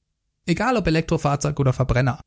egal 0.45 0.75
ob 0.75 0.87
Elektrofahrzeug 0.87 1.57
oder 1.59 1.71
Verbrenner. 1.71 2.19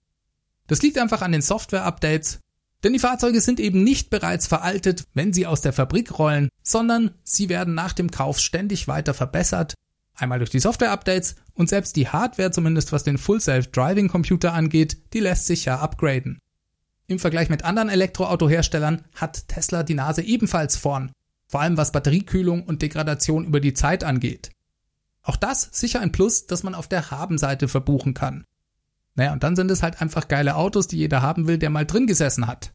Das 0.66 0.82
liegt 0.82 0.98
einfach 0.98 1.22
an 1.22 1.32
den 1.32 1.42
Software-Updates, 1.42 2.40
denn 2.82 2.92
die 2.92 2.98
Fahrzeuge 2.98 3.40
sind 3.40 3.60
eben 3.60 3.84
nicht 3.84 4.10
bereits 4.10 4.46
veraltet, 4.46 5.04
wenn 5.14 5.32
sie 5.32 5.46
aus 5.46 5.60
der 5.60 5.72
Fabrik 5.72 6.18
rollen, 6.18 6.48
sondern 6.62 7.10
sie 7.24 7.48
werden 7.48 7.74
nach 7.74 7.92
dem 7.92 8.10
Kauf 8.10 8.38
ständig 8.38 8.88
weiter 8.88 9.14
verbessert, 9.14 9.74
einmal 10.14 10.38
durch 10.38 10.50
die 10.50 10.60
Software-Updates 10.60 11.36
und 11.54 11.68
selbst 11.68 11.96
die 11.96 12.08
Hardware, 12.08 12.50
zumindest 12.50 12.92
was 12.92 13.04
den 13.04 13.18
Full 13.18 13.40
Self-Driving 13.40 14.08
Computer 14.08 14.52
angeht, 14.52 15.12
die 15.12 15.20
lässt 15.20 15.46
sich 15.46 15.64
ja 15.64 15.78
upgraden. 15.80 16.38
Im 17.06 17.18
Vergleich 17.18 17.48
mit 17.48 17.64
anderen 17.64 17.88
Elektroautoherstellern 17.88 19.04
hat 19.14 19.48
Tesla 19.48 19.82
die 19.82 19.94
Nase 19.94 20.22
ebenfalls 20.22 20.76
vorn, 20.76 21.12
vor 21.46 21.60
allem 21.60 21.76
was 21.76 21.92
Batteriekühlung 21.92 22.64
und 22.64 22.82
Degradation 22.82 23.44
über 23.44 23.60
die 23.60 23.74
Zeit 23.74 24.04
angeht. 24.04 24.50
Auch 25.22 25.36
das 25.36 25.68
sicher 25.72 26.00
ein 26.00 26.12
Plus, 26.12 26.46
das 26.46 26.62
man 26.62 26.74
auf 26.74 26.88
der 26.88 27.10
Habenseite 27.10 27.68
verbuchen 27.68 28.14
kann. 28.14 28.44
Naja, 29.14 29.32
und 29.32 29.42
dann 29.42 29.56
sind 29.56 29.70
es 29.70 29.82
halt 29.82 30.00
einfach 30.00 30.28
geile 30.28 30.56
Autos, 30.56 30.88
die 30.88 30.98
jeder 30.98 31.22
haben 31.22 31.46
will, 31.46 31.58
der 31.58 31.70
mal 31.70 31.86
drin 31.86 32.06
gesessen 32.06 32.46
hat. 32.46 32.72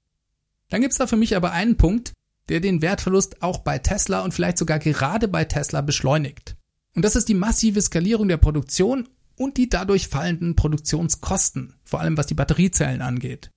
Dann 0.70 0.82
gibt's 0.82 0.98
da 0.98 1.08
für 1.08 1.18
mich 1.18 1.36
aber 1.36 1.52
einen 1.52 1.78
Punkt, 1.78 2.14
der 2.50 2.60
den 2.60 2.82
Wertverlust 2.82 3.42
auch 3.44 3.60
bei 3.60 3.78
Tesla 3.78 4.22
und 4.22 4.34
vielleicht 4.34 4.58
sogar 4.58 4.80
gerade 4.80 5.28
bei 5.28 5.46
Tesla 5.46 5.82
beschleunigt. 5.82 6.58
Und 6.96 7.06
das 7.06 7.16
ist 7.16 7.30
die 7.30 7.36
massive 7.36 7.82
Skalierung 7.82 8.28
der 8.28 8.38
Produktion 8.38 9.08
und 9.38 9.58
die 9.58 9.70
dadurch 9.70 10.08
fallenden 10.08 10.56
Produktionskosten, 10.56 11.76
vor 11.84 12.02
allem 12.02 12.18
was 12.18 12.28
die 12.28 12.34
Batteriezellen 12.34 13.02
angeht. 13.02 13.52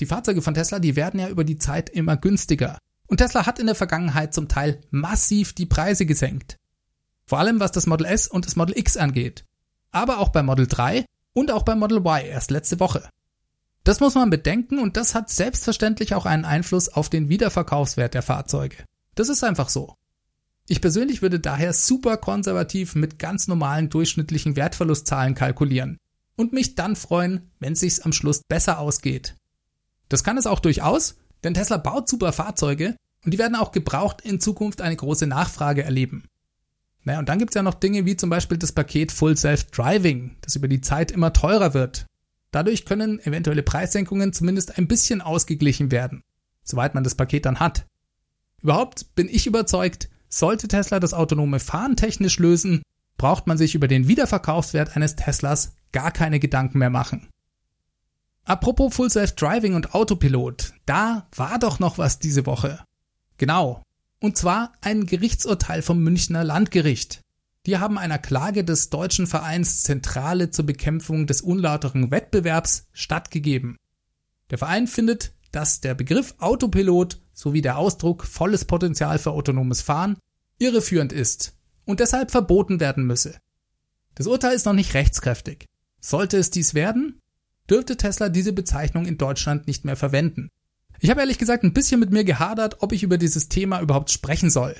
Die 0.00 0.06
Fahrzeuge 0.06 0.42
von 0.42 0.54
Tesla, 0.54 0.78
die 0.78 0.96
werden 0.96 1.20
ja 1.20 1.28
über 1.28 1.44
die 1.44 1.58
Zeit 1.58 1.90
immer 1.90 2.16
günstiger. 2.16 2.78
Und 3.06 3.18
Tesla 3.18 3.46
hat 3.46 3.58
in 3.58 3.66
der 3.66 3.74
Vergangenheit 3.74 4.34
zum 4.34 4.48
Teil 4.48 4.80
massiv 4.90 5.52
die 5.52 5.66
Preise 5.66 6.06
gesenkt. 6.06 6.58
Vor 7.26 7.38
allem 7.38 7.60
was 7.60 7.72
das 7.72 7.86
Model 7.86 8.06
S 8.06 8.26
und 8.26 8.46
das 8.46 8.56
Model 8.56 8.76
X 8.76 8.96
angeht. 8.96 9.44
Aber 9.90 10.18
auch 10.18 10.30
bei 10.30 10.42
Model 10.42 10.66
3 10.66 11.04
und 11.32 11.50
auch 11.50 11.62
bei 11.62 11.74
Model 11.74 11.98
Y 11.98 12.24
erst 12.24 12.50
letzte 12.50 12.80
Woche. 12.80 13.08
Das 13.84 14.00
muss 14.00 14.14
man 14.14 14.30
bedenken 14.30 14.78
und 14.78 14.96
das 14.96 15.14
hat 15.14 15.28
selbstverständlich 15.28 16.14
auch 16.14 16.24
einen 16.24 16.46
Einfluss 16.46 16.88
auf 16.88 17.10
den 17.10 17.28
Wiederverkaufswert 17.28 18.14
der 18.14 18.22
Fahrzeuge. 18.22 18.78
Das 19.14 19.28
ist 19.28 19.44
einfach 19.44 19.68
so. 19.68 19.94
Ich 20.66 20.80
persönlich 20.80 21.20
würde 21.20 21.38
daher 21.38 21.74
super 21.74 22.16
konservativ 22.16 22.94
mit 22.94 23.18
ganz 23.18 23.46
normalen 23.46 23.90
durchschnittlichen 23.90 24.56
Wertverlustzahlen 24.56 25.34
kalkulieren 25.34 25.98
und 26.36 26.54
mich 26.54 26.74
dann 26.74 26.96
freuen, 26.96 27.50
wenn 27.60 27.74
es 27.74 27.80
sich 27.80 28.04
am 28.04 28.12
Schluss 28.12 28.40
besser 28.48 28.78
ausgeht. 28.78 29.36
Das 30.08 30.24
kann 30.24 30.38
es 30.38 30.46
auch 30.46 30.60
durchaus, 30.60 31.16
denn 31.44 31.54
Tesla 31.54 31.76
baut 31.76 32.08
super 32.08 32.32
Fahrzeuge 32.32 32.96
und 33.24 33.32
die 33.32 33.38
werden 33.38 33.56
auch 33.56 33.72
gebraucht 33.72 34.20
in 34.22 34.40
Zukunft 34.40 34.80
eine 34.80 34.96
große 34.96 35.26
Nachfrage 35.26 35.84
erleben. 35.84 36.24
Naja, 37.04 37.18
und 37.18 37.28
dann 37.28 37.38
gibt's 37.38 37.54
ja 37.54 37.62
noch 37.62 37.74
Dinge 37.74 38.06
wie 38.06 38.16
zum 38.16 38.30
Beispiel 38.30 38.58
das 38.58 38.72
Paket 38.72 39.12
Full 39.12 39.36
Self 39.36 39.70
Driving, 39.70 40.36
das 40.40 40.56
über 40.56 40.68
die 40.68 40.80
Zeit 40.80 41.10
immer 41.10 41.32
teurer 41.32 41.74
wird. 41.74 42.06
Dadurch 42.50 42.86
können 42.86 43.18
eventuelle 43.20 43.62
Preissenkungen 43.62 44.32
zumindest 44.32 44.78
ein 44.78 44.88
bisschen 44.88 45.20
ausgeglichen 45.20 45.90
werden, 45.90 46.22
soweit 46.62 46.94
man 46.94 47.04
das 47.04 47.14
Paket 47.14 47.46
dann 47.46 47.60
hat. 47.60 47.86
Überhaupt 48.62 49.14
bin 49.14 49.28
ich 49.28 49.46
überzeugt, 49.46 50.08
sollte 50.28 50.68
Tesla 50.68 50.98
das 50.98 51.12
autonome 51.12 51.60
Fahren 51.60 51.96
technisch 51.96 52.38
lösen, 52.38 52.82
braucht 53.18 53.46
man 53.46 53.58
sich 53.58 53.74
über 53.74 53.88
den 53.88 54.08
Wiederverkaufswert 54.08 54.96
eines 54.96 55.16
Teslas 55.16 55.74
gar 55.92 56.10
keine 56.10 56.40
Gedanken 56.40 56.78
mehr 56.78 56.90
machen. 56.90 57.28
Apropos 58.46 58.94
Full 58.94 59.10
Self 59.10 59.32
Driving 59.32 59.74
und 59.74 59.94
Autopilot, 59.94 60.74
da 60.84 61.26
war 61.34 61.58
doch 61.58 61.78
noch 61.78 61.96
was 61.96 62.18
diese 62.18 62.44
Woche. 62.44 62.84
Genau, 63.38 63.82
und 64.20 64.36
zwar 64.36 64.72
ein 64.82 65.06
Gerichtsurteil 65.06 65.80
vom 65.80 66.02
Münchner 66.02 66.44
Landgericht. 66.44 67.20
Die 67.64 67.78
haben 67.78 67.96
einer 67.96 68.18
Klage 68.18 68.62
des 68.62 68.90
Deutschen 68.90 69.26
Vereins 69.26 69.82
Zentrale 69.82 70.50
zur 70.50 70.66
Bekämpfung 70.66 71.26
des 71.26 71.40
unlauteren 71.40 72.10
Wettbewerbs 72.10 72.86
stattgegeben. 72.92 73.78
Der 74.50 74.58
Verein 74.58 74.86
findet, 74.86 75.32
dass 75.50 75.80
der 75.80 75.94
Begriff 75.94 76.34
Autopilot 76.38 77.22
sowie 77.32 77.62
der 77.62 77.78
Ausdruck 77.78 78.26
volles 78.26 78.66
Potenzial 78.66 79.18
für 79.18 79.30
autonomes 79.30 79.80
Fahren 79.80 80.18
irreführend 80.58 81.14
ist 81.14 81.56
und 81.86 82.00
deshalb 82.00 82.30
verboten 82.30 82.78
werden 82.78 83.06
müsse. 83.06 83.38
Das 84.14 84.26
Urteil 84.26 84.54
ist 84.54 84.66
noch 84.66 84.74
nicht 84.74 84.92
rechtskräftig. 84.92 85.64
Sollte 86.00 86.36
es 86.36 86.50
dies 86.50 86.74
werden, 86.74 87.22
dürfte 87.70 87.96
Tesla 87.96 88.28
diese 88.28 88.52
Bezeichnung 88.52 89.06
in 89.06 89.18
Deutschland 89.18 89.66
nicht 89.66 89.84
mehr 89.84 89.96
verwenden. 89.96 90.50
Ich 91.00 91.10
habe 91.10 91.20
ehrlich 91.20 91.38
gesagt 91.38 91.64
ein 91.64 91.74
bisschen 91.74 92.00
mit 92.00 92.10
mir 92.10 92.24
gehadert, 92.24 92.82
ob 92.82 92.92
ich 92.92 93.02
über 93.02 93.18
dieses 93.18 93.48
Thema 93.48 93.80
überhaupt 93.80 94.10
sprechen 94.10 94.50
soll. 94.50 94.74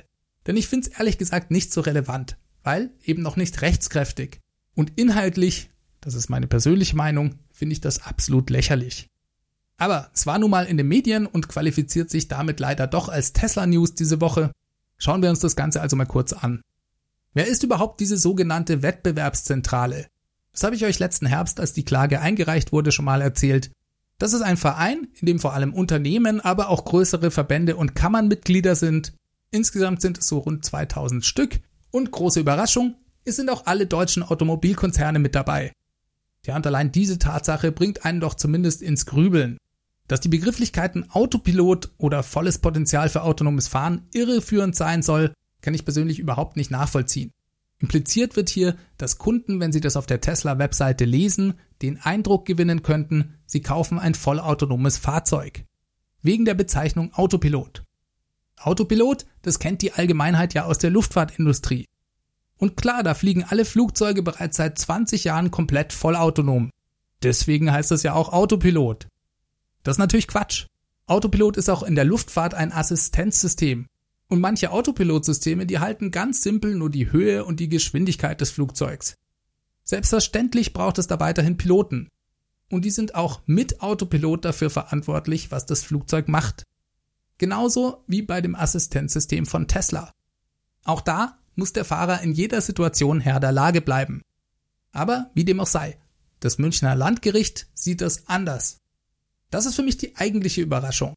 Denn 0.47 0.57
ich 0.57 0.69
finde 0.69 0.89
es 0.89 0.99
ehrlich 0.99 1.19
gesagt 1.19 1.51
nicht 1.51 1.73
so 1.73 1.81
relevant, 1.81 2.37
weil 2.63 2.91
eben 3.03 3.23
noch 3.23 3.37
nicht 3.37 3.63
rechtskräftig. 3.63 4.41
Und 4.75 4.93
inhaltlich, 4.97 5.71
das 6.01 6.15
ist 6.15 6.29
meine 6.29 6.47
persönliche 6.47 6.97
Meinung, 6.97 7.39
finde 7.53 7.73
ich 7.73 7.81
das 7.81 8.05
absolut 8.05 8.51
lächerlich. 8.51 9.09
Aber 9.77 10.11
es 10.15 10.27
war 10.27 10.39
nun 10.39 10.51
mal 10.51 10.67
in 10.67 10.77
den 10.77 10.89
Medien 10.89 11.27
und 11.27 11.49
qualifiziert 11.49 12.11
sich 12.11 12.29
damit 12.29 12.61
leider 12.61 12.87
doch 12.87 13.09
als 13.09 13.33
Tesla 13.33 13.67
News 13.67 13.95
diese 13.95 14.21
Woche. 14.21 14.53
Schauen 14.99 15.23
wir 15.23 15.31
uns 15.31 15.41
das 15.41 15.57
Ganze 15.57 15.81
also 15.81 15.97
mal 15.97 16.05
kurz 16.07 16.33
an. 16.33 16.63
Wer 17.33 17.49
ist 17.49 17.65
überhaupt 17.65 18.01
diese 18.01 18.17
sogenannte 18.17 18.83
Wettbewerbszentrale? 18.83 20.07
Das 20.55 20.63
habe 20.63 20.77
ich 20.77 20.85
euch 20.85 21.01
letzten 21.01 21.27
Herbst, 21.27 21.59
als 21.59 21.73
die 21.73 21.85
Klage 21.85 22.21
eingereicht 22.21 22.73
wurde, 22.73 22.93
schon 22.93 23.05
mal 23.05 23.21
erzählt. 23.21 23.73
Das 24.19 24.33
ist 24.33 24.43
ein 24.43 24.57
Verein, 24.57 25.09
in 25.21 25.27
dem 25.27 25.41
vor 25.41 25.53
allem 25.53 25.75
Unternehmen, 25.75 26.41
aber 26.41 26.69
auch 26.69 26.85
größere 26.85 27.33
Verbände 27.33 27.75
und 27.75 27.97
Kammern 27.97 28.29
Mitglieder 28.29 28.77
sind. 28.77 29.13
Insgesamt 29.51 30.01
sind 30.01 30.19
es 30.19 30.29
so 30.29 30.39
rund 30.39 30.65
2000 30.65 31.25
Stück. 31.25 31.61
Und 31.91 32.13
große 32.13 32.41
Überraschung, 32.41 32.95
es 33.25 33.37
sind 33.37 33.51
auch 33.51 33.67
alle 33.67 33.87
deutschen 33.87 34.23
Automobilkonzerne 34.23 35.19
mit 35.19 35.35
dabei. 35.35 35.73
Ja, 36.47 36.55
und 36.55 36.67
allein 36.67 36.93
diese 36.93 37.19
Tatsache 37.19 37.73
bringt 37.73 38.05
einen 38.05 38.21
doch 38.21 38.35
zumindest 38.35 38.83
ins 38.83 39.07
Grübeln. 39.07 39.59
Dass 40.07 40.21
die 40.21 40.29
Begrifflichkeiten 40.29 41.11
Autopilot 41.11 41.91
oder 41.99 42.23
volles 42.23 42.59
Potenzial 42.59 43.09
für 43.09 43.23
autonomes 43.23 43.67
Fahren 43.67 44.07
irreführend 44.13 44.77
sein 44.77 45.03
soll, 45.03 45.33
kann 45.63 45.75
ich 45.75 45.85
persönlich 45.85 46.21
überhaupt 46.21 46.57
nicht 46.57 46.71
nachvollziehen. 46.71 47.33
Impliziert 47.79 48.37
wird 48.37 48.49
hier, 48.49 48.77
dass 48.97 49.19
Kunden, 49.19 49.61
wenn 49.61 49.73
sie 49.73 49.81
das 49.81 49.97
auf 49.97 50.07
der 50.07 50.21
Tesla-Webseite 50.21 51.05
lesen, 51.05 51.55
den 51.83 52.01
Eindruck 52.01 52.47
gewinnen 52.47 52.83
könnten, 52.83 53.35
sie 53.47 53.61
kaufen 53.61 53.99
ein 53.99 54.15
vollautonomes 54.15 54.99
Fahrzeug. 54.99 55.65
Wegen 56.23 56.45
der 56.45 56.55
Bezeichnung 56.55 57.13
Autopilot. 57.13 57.85
Autopilot, 58.57 59.27
das 59.43 59.59
kennt 59.59 59.83
die 59.83 59.93
Allgemeinheit 59.93 60.55
ja 60.55 60.65
aus 60.65 60.79
der 60.79 60.91
Luftfahrtindustrie. 60.91 61.87
Und 62.57 62.77
klar, 62.77 63.03
da 63.03 63.15
fliegen 63.15 63.45
alle 63.45 63.65
Flugzeuge 63.65 64.23
bereits 64.23 64.57
seit 64.57 64.79
20 64.79 65.25
Jahren 65.25 65.51
komplett 65.51 65.93
vollautonom. 65.93 66.71
Deswegen 67.23 67.73
heißt 67.73 67.93
es 67.93 68.03
ja 68.03 68.15
auch 68.15 68.33
Autopilot. 68.33 69.09
Das 69.83 69.97
ist 69.97 69.99
natürlich 69.99 70.29
Quatsch. 70.29 70.67
Autopilot 71.07 71.57
ist 71.57 71.69
auch 71.69 71.83
in 71.83 71.95
der 71.95 72.05
Luftfahrt 72.05 72.55
ein 72.55 72.73
Assistenzsystem. 72.73 73.89
Und 74.29 74.41
manche 74.41 74.71
Autopilotsysteme, 74.71 75.67
die 75.67 75.79
halten 75.79 76.11
ganz 76.11 76.43
simpel 76.43 76.75
nur 76.75 76.91
die 76.91 77.13
Höhe 77.13 77.45
und 77.45 77.61
die 77.61 77.69
Geschwindigkeit 77.69 78.41
des 78.41 78.51
Flugzeugs. 78.51 79.17
Selbstverständlich 79.85 80.73
braucht 80.73 80.99
es 80.99 81.07
da 81.07 81.21
weiterhin 81.21 81.59
Piloten. 81.59 82.09
Und 82.71 82.85
die 82.85 82.91
sind 82.91 83.15
auch 83.15 83.43
mit 83.47 83.83
Autopilot 83.83 84.45
dafür 84.45 84.71
verantwortlich, 84.71 85.51
was 85.51 85.67
das 85.67 85.83
Flugzeug 85.83 86.29
macht. 86.29 86.65
Genauso 87.37 88.03
wie 88.07 88.23
bei 88.23 88.41
dem 88.41 88.55
Assistenzsystem 88.55 89.45
von 89.45 89.69
Tesla. 89.69 90.11
Auch 90.85 91.03
da 91.03 91.39
muss 91.55 91.73
der 91.73 91.85
Fahrer 91.85 92.23
in 92.23 92.33
jeder 92.33 92.61
Situation 92.61 93.21
Herr 93.21 93.41
der 93.41 93.53
Lage 93.53 93.81
bleiben. 93.81 94.23
Aber 94.93 95.31
wie 95.35 95.45
dem 95.45 95.61
auch 95.61 95.67
sei, 95.67 95.99
das 96.41 96.59
Münchner 96.59 96.95
Landgericht 96.95 97.69
sieht 97.75 98.01
das 98.01 98.27
anders. 98.29 98.81
Das 99.51 99.67
ist 99.67 99.77
für 99.77 99.83
mich 99.83 99.99
die 99.99 100.17
eigentliche 100.17 100.63
Überraschung. 100.63 101.15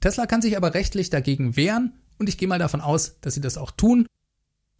Tesla 0.00 0.26
kann 0.26 0.42
sich 0.42 0.56
aber 0.56 0.74
rechtlich 0.74 1.10
dagegen 1.10 1.56
wehren 1.56 1.92
und 2.18 2.28
ich 2.28 2.38
gehe 2.38 2.48
mal 2.48 2.58
davon 2.58 2.80
aus, 2.80 3.20
dass 3.20 3.34
sie 3.34 3.40
das 3.40 3.58
auch 3.58 3.70
tun. 3.70 4.06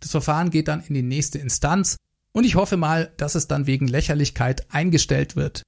Das 0.00 0.10
Verfahren 0.10 0.50
geht 0.50 0.68
dann 0.68 0.82
in 0.84 0.94
die 0.94 1.02
nächste 1.02 1.38
Instanz 1.38 1.96
und 2.32 2.44
ich 2.44 2.56
hoffe 2.56 2.76
mal, 2.76 3.12
dass 3.16 3.34
es 3.34 3.48
dann 3.48 3.66
wegen 3.66 3.88
Lächerlichkeit 3.88 4.66
eingestellt 4.70 5.36
wird. 5.36 5.62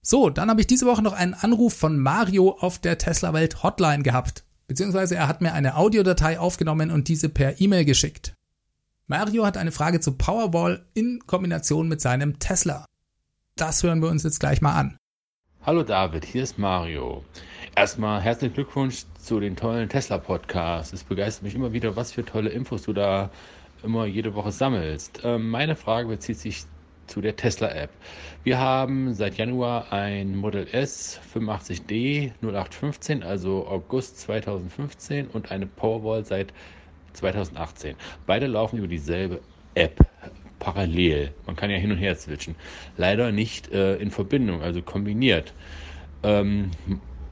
So, 0.00 0.30
dann 0.30 0.50
habe 0.50 0.60
ich 0.60 0.66
diese 0.66 0.86
Woche 0.86 1.02
noch 1.02 1.12
einen 1.12 1.34
Anruf 1.34 1.74
von 1.74 1.98
Mario 1.98 2.56
auf 2.58 2.78
der 2.78 2.98
Tesla 2.98 3.32
Welt 3.32 3.62
Hotline 3.62 4.02
gehabt, 4.02 4.44
beziehungsweise 4.66 5.14
er 5.14 5.28
hat 5.28 5.40
mir 5.40 5.52
eine 5.52 5.76
Audiodatei 5.76 6.40
aufgenommen 6.40 6.90
und 6.90 7.08
diese 7.08 7.28
per 7.28 7.60
E-Mail 7.60 7.84
geschickt. 7.84 8.34
Mario 9.06 9.44
hat 9.44 9.56
eine 9.56 9.72
Frage 9.72 10.00
zu 10.00 10.12
Powerwall 10.12 10.86
in 10.94 11.20
Kombination 11.26 11.88
mit 11.88 12.00
seinem 12.00 12.38
Tesla. 12.38 12.86
Das 13.56 13.82
hören 13.82 14.00
wir 14.00 14.08
uns 14.08 14.22
jetzt 14.22 14.40
gleich 14.40 14.60
mal 14.60 14.74
an. 14.74 14.96
Hallo 15.64 15.84
David, 15.84 16.24
hier 16.24 16.42
ist 16.42 16.58
Mario. 16.58 17.24
Erstmal 17.76 18.20
herzlichen 18.20 18.54
Glückwunsch 18.54 19.04
zu 19.22 19.38
den 19.38 19.54
tollen 19.54 19.88
Tesla-Podcasts. 19.88 20.92
Es 20.92 21.04
begeistert 21.04 21.44
mich 21.44 21.54
immer 21.54 21.72
wieder, 21.72 21.94
was 21.94 22.12
für 22.12 22.24
tolle 22.24 22.50
Infos 22.50 22.82
du 22.82 22.92
da 22.92 23.30
immer 23.84 24.04
jede 24.04 24.34
Woche 24.34 24.50
sammelst. 24.50 25.20
Ähm, 25.22 25.48
meine 25.48 25.76
Frage 25.76 26.08
bezieht 26.08 26.38
sich 26.38 26.64
zu 27.06 27.20
der 27.20 27.36
Tesla-App. 27.36 27.90
Wir 28.42 28.58
haben 28.58 29.14
seit 29.14 29.36
Januar 29.36 29.92
ein 29.92 30.34
Model 30.36 30.66
S 30.72 31.20
85D 31.34 32.32
0815, 32.42 33.22
also 33.22 33.66
August 33.68 34.18
2015 34.20 35.28
und 35.28 35.52
eine 35.52 35.66
Powerwall 35.66 36.24
seit 36.24 36.52
2018. 37.12 37.94
Beide 38.26 38.48
laufen 38.48 38.78
über 38.78 38.88
dieselbe 38.88 39.40
App. 39.74 40.00
parallel. 40.58 41.32
Man 41.46 41.56
kann 41.56 41.70
ja 41.70 41.76
hin 41.76 41.92
und 41.92 41.98
her 41.98 42.14
switchen. 42.14 42.56
Leider 42.96 43.30
nicht 43.32 43.72
äh, 43.72 43.96
in 43.96 44.10
Verbindung, 44.10 44.62
also 44.62 44.80
kombiniert. 44.82 45.54
Ähm, 46.22 46.70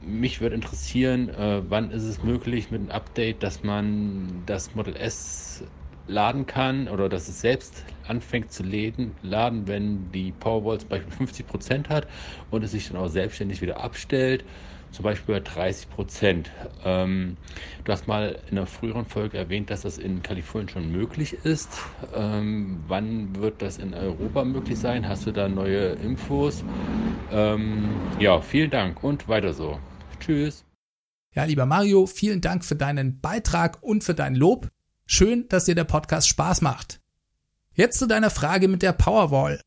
mich 0.01 0.41
würde 0.41 0.55
interessieren, 0.55 1.29
äh, 1.29 1.61
wann 1.69 1.91
ist 1.91 2.03
es 2.03 2.23
möglich 2.23 2.71
mit 2.71 2.81
einem 2.81 2.89
Update, 2.89 3.43
dass 3.43 3.63
man 3.63 4.43
das 4.45 4.75
Model 4.75 4.95
S 4.95 5.63
laden 6.07 6.45
kann 6.45 6.87
oder 6.87 7.07
dass 7.09 7.27
es 7.27 7.41
selbst 7.41 7.85
anfängt 8.05 8.51
zu 8.51 8.63
laden, 8.63 9.15
laden 9.21 9.67
wenn 9.67 10.11
die 10.11 10.31
Powerwall 10.31 10.79
zum 10.79 10.89
Beispiel 10.89 11.11
50 11.11 11.47
Prozent 11.47 11.89
hat 11.89 12.07
und 12.49 12.63
es 12.63 12.71
sich 12.71 12.87
dann 12.87 12.97
auch 12.97 13.07
selbstständig 13.07 13.61
wieder 13.61 13.79
abstellt, 13.81 14.43
zum 14.91 15.03
Beispiel 15.03 15.35
bei 15.35 15.39
30 15.41 15.89
Prozent. 15.89 16.51
Ähm, 16.83 17.37
du 17.85 17.91
hast 17.91 18.07
mal 18.07 18.39
in 18.49 18.57
einer 18.57 18.67
früheren 18.67 19.05
Folge 19.05 19.37
erwähnt, 19.37 19.69
dass 19.69 19.81
das 19.81 19.97
in 19.97 20.21
Kalifornien 20.21 20.67
schon 20.67 20.91
möglich 20.91 21.33
ist. 21.33 21.79
Ähm, 22.13 22.83
wann 22.87 23.35
wird 23.35 23.61
das 23.61 23.77
in 23.77 23.93
Europa 23.93 24.43
möglich 24.43 24.79
sein? 24.79 25.07
Hast 25.07 25.27
du 25.27 25.31
da 25.31 25.47
neue 25.47 25.93
Infos? 25.93 26.63
Ähm, 27.31 27.89
ja, 28.19 28.41
vielen 28.41 28.69
Dank 28.69 29.01
und 29.03 29.29
weiter 29.29 29.53
so. 29.53 29.79
Tschüss. 30.21 30.63
Ja, 31.33 31.45
lieber 31.45 31.65
Mario, 31.65 32.05
vielen 32.05 32.41
Dank 32.41 32.65
für 32.65 32.75
deinen 32.75 33.19
Beitrag 33.21 33.81
und 33.81 34.03
für 34.03 34.13
dein 34.13 34.35
Lob. 34.35 34.69
Schön, 35.05 35.47
dass 35.49 35.65
dir 35.65 35.75
der 35.75 35.83
Podcast 35.83 36.27
Spaß 36.27 36.61
macht. 36.61 37.01
Jetzt 37.73 37.99
zu 37.99 38.05
deiner 38.05 38.29
Frage 38.29 38.67
mit 38.67 38.81
der 38.81 38.93
Powerwall. 38.93 39.61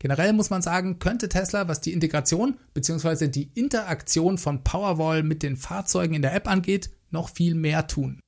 Generell 0.00 0.32
muss 0.32 0.50
man 0.50 0.62
sagen, 0.62 0.98
könnte 0.98 1.28
Tesla, 1.28 1.66
was 1.66 1.80
die 1.80 1.92
Integration 1.92 2.58
bzw. 2.74 3.28
die 3.28 3.50
Interaktion 3.54 4.38
von 4.38 4.62
Powerwall 4.62 5.22
mit 5.22 5.42
den 5.42 5.56
Fahrzeugen 5.56 6.14
in 6.14 6.22
der 6.22 6.34
App 6.34 6.48
angeht, 6.48 6.90
noch 7.10 7.30
viel 7.30 7.54
mehr 7.54 7.86
tun. 7.86 8.20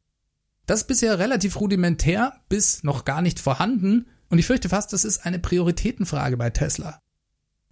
Das 0.66 0.82
ist 0.82 0.86
bisher 0.86 1.18
relativ 1.18 1.60
rudimentär 1.60 2.40
bis 2.48 2.82
noch 2.82 3.04
gar 3.04 3.22
nicht 3.22 3.40
vorhanden 3.40 4.06
und 4.28 4.38
ich 4.38 4.46
fürchte 4.46 4.68
fast, 4.68 4.92
das 4.92 5.04
ist 5.04 5.26
eine 5.26 5.38
Prioritätenfrage 5.38 6.36
bei 6.36 6.50
Tesla. 6.50 7.00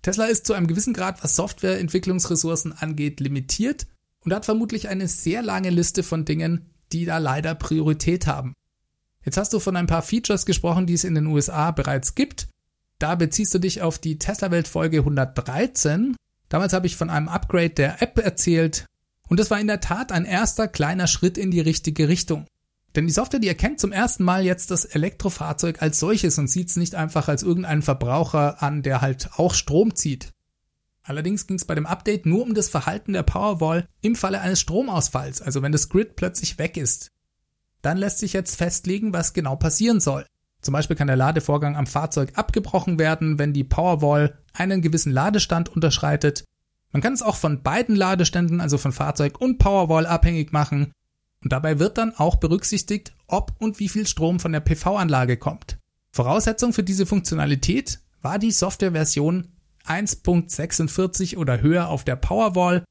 Tesla 0.09 0.25
ist 0.25 0.47
zu 0.47 0.55
einem 0.55 0.69
gewissen 0.69 0.95
Grad, 0.95 1.23
was 1.23 1.37
Softwareentwicklungsressourcen 1.37 2.73
angeht, 2.73 3.21
limitiert 3.21 3.87
und 4.25 4.33
hat 4.33 4.47
vermutlich 4.47 4.89
eine 4.89 5.07
sehr 5.07 5.43
lange 5.43 5.69
Liste 5.69 6.03
von 6.03 6.25
Dingen, 6.25 6.71
die 6.93 7.05
da 7.05 7.19
leider 7.19 7.55
Priorität 7.55 8.27
haben. 8.27 8.55
Jetzt 9.23 9.37
hast 9.37 9.53
du 9.53 9.61
von 9.61 9.77
ein 9.77 9.87
paar 9.87 10.01
Features 10.01 10.47
gesprochen, 10.47 10.87
die 10.87 10.95
es 10.95 11.05
in 11.05 11.15
den 11.15 11.27
USA 11.27 11.73
bereits 11.73 12.15
gibt. 12.15 12.49
Da 12.99 13.17
beziehst 13.17 13.53
du 13.53 13.59
dich 13.59 13.83
auf 13.83 13.99
die 13.99 14.19
Tesla-Welt 14.19 14.67
Folge 14.67 15.01
113. 15.01 16.17
Damals 16.49 16.73
habe 16.73 16.87
ich 16.87 16.97
von 16.97 17.11
einem 17.11 17.29
Upgrade 17.29 17.69
der 17.69 18.01
App 18.01 18.17
erzählt. 18.17 18.87
Und 19.29 19.39
das 19.39 19.51
war 19.51 19.61
in 19.61 19.67
der 19.67 19.83
Tat 19.83 20.11
ein 20.11 20.25
erster 20.25 20.69
kleiner 20.69 21.07
Schritt 21.07 21.37
in 21.37 21.51
die 21.51 21.61
richtige 21.61 22.09
Richtung. 22.09 22.47
Denn 22.97 23.07
die 23.07 23.13
Software, 23.13 23.41
die 23.41 23.49
erkennt 23.49 23.81
zum 23.81 23.93
ersten 23.93 24.25
Mal 24.25 24.45
jetzt 24.45 24.71
das 24.71 24.85
Elektrofahrzeug 24.85 25.83
als 25.83 26.01
solches 26.01 26.39
und 26.39 26.49
sieht 26.49 26.71
es 26.71 26.77
nicht 26.77 26.95
einfach 26.95 27.29
als 27.29 27.43
irgendeinen 27.43 27.83
Verbraucher 27.83 28.63
an, 28.63 28.83
der 28.83 29.01
halt 29.01 29.31
auch 29.37 29.55
Strom 29.55 29.95
zieht. 29.95 30.33
Allerdings 31.03 31.47
ging 31.47 31.57
es 31.57 31.65
bei 31.65 31.75
dem 31.75 31.87
Update 31.87 32.27
nur 32.27 32.43
um 32.43 32.55
das 32.55 32.69
Verhalten 32.69 33.15
der 33.15 33.23
Powerwall 33.23 33.87
im 34.03 34.15
Falle 34.15 34.41
eines 34.41 34.61
Stromausfalls, 34.61 35.41
also 35.41 35.63
wenn 35.63 35.73
das 35.73 35.89
Grid 35.89 36.17
plötzlich 36.17 36.59
weg 36.59 36.77
ist. 36.77 37.11
Dann 37.83 37.97
lässt 37.97 38.19
sich 38.19 38.33
jetzt 38.33 38.57
festlegen, 38.57 39.13
was 39.13 39.33
genau 39.33 39.57
passieren 39.57 40.01
soll. 40.01 40.27
Zum 40.61 40.73
Beispiel 40.73 40.97
kann 40.97 41.07
der 41.07 41.17
Ladevorgang 41.17 41.77
am 41.77 41.87
Fahrzeug 41.87 42.33
abgebrochen 42.35 42.99
werden, 42.99 43.39
wenn 43.39 43.53
die 43.53 43.65
Powerwall 43.65 44.39
einen 44.53 44.83
gewissen 44.83 45.13
Ladestand 45.13 45.69
unterschreitet. 45.69 46.45
Man 46.93 47.03
kann 47.03 47.13
es 47.13 47.23
auch 47.23 47.37
von 47.37 47.63
beiden 47.63 47.95
Ladeständen, 47.95 48.61
also 48.61 48.77
von 48.77 48.93
Fahrzeug 48.93 49.41
und 49.41 49.59
Powerwall, 49.59 50.07
abhängig 50.07 50.53
machen. 50.53 50.93
Und 51.43 51.53
dabei 51.53 51.79
wird 51.79 51.99
dann 51.99 52.15
auch 52.15 52.37
berücksichtigt, 52.37 53.13
ob 53.27 53.53
und 53.59 53.79
wie 53.79 53.89
viel 53.89 54.07
Strom 54.07 54.41
von 54.41 54.53
der 54.53 54.61
PV-Anlage 54.61 55.37
kommt. 55.37 55.79
Voraussetzung 56.11 56.73
für 56.73 56.83
diese 56.83 57.07
Funktionalität 57.07 58.01
war 58.23 58.39
die 58.39 58.51
Softwareversion 58.51 59.49
1.46 59.87 61.37
oder 61.37 61.61
höher 61.61 61.89
auf 61.89 62.05
der 62.05 62.17
Powerwall 62.17 62.85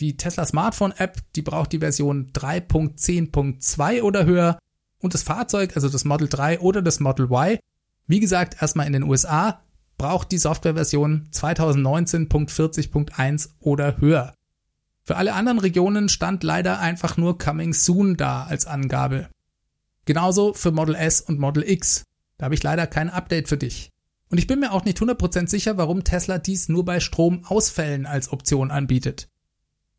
die 0.00 0.16
Tesla 0.16 0.46
Smartphone 0.46 0.94
App, 0.96 1.18
die 1.34 1.42
braucht 1.42 1.72
die 1.72 1.80
Version 1.80 2.30
3.10.2 2.32 4.02
oder 4.02 4.26
höher 4.26 4.60
und 5.00 5.14
das 5.14 5.24
Fahrzeug, 5.24 5.72
also 5.74 5.88
das 5.88 6.04
Model 6.04 6.28
3 6.28 6.60
oder 6.60 6.82
das 6.82 7.00
Model 7.00 7.26
Y, 7.26 7.58
wie 8.06 8.20
gesagt, 8.20 8.62
erstmal 8.62 8.86
in 8.86 8.92
den 8.92 9.02
USA, 9.02 9.60
braucht 9.96 10.30
die 10.30 10.38
Softwareversion 10.38 11.28
2019.40.1 11.32 13.48
oder 13.60 13.98
höher. 13.98 14.34
Für 15.08 15.16
alle 15.16 15.32
anderen 15.32 15.58
Regionen 15.58 16.10
stand 16.10 16.44
leider 16.44 16.80
einfach 16.80 17.16
nur 17.16 17.38
Coming 17.38 17.72
Soon 17.72 18.18
da 18.18 18.44
als 18.44 18.66
Angabe. 18.66 19.30
Genauso 20.04 20.52
für 20.52 20.70
Model 20.70 20.94
S 20.94 21.22
und 21.22 21.38
Model 21.38 21.66
X. 21.66 22.04
Da 22.36 22.44
habe 22.44 22.54
ich 22.54 22.62
leider 22.62 22.86
kein 22.86 23.08
Update 23.08 23.48
für 23.48 23.56
dich. 23.56 23.90
Und 24.28 24.36
ich 24.36 24.46
bin 24.46 24.60
mir 24.60 24.70
auch 24.70 24.84
nicht 24.84 24.98
100% 24.98 25.48
sicher, 25.48 25.78
warum 25.78 26.04
Tesla 26.04 26.36
dies 26.36 26.68
nur 26.68 26.84
bei 26.84 27.00
Stromausfällen 27.00 28.04
als 28.04 28.30
Option 28.30 28.70
anbietet. 28.70 29.30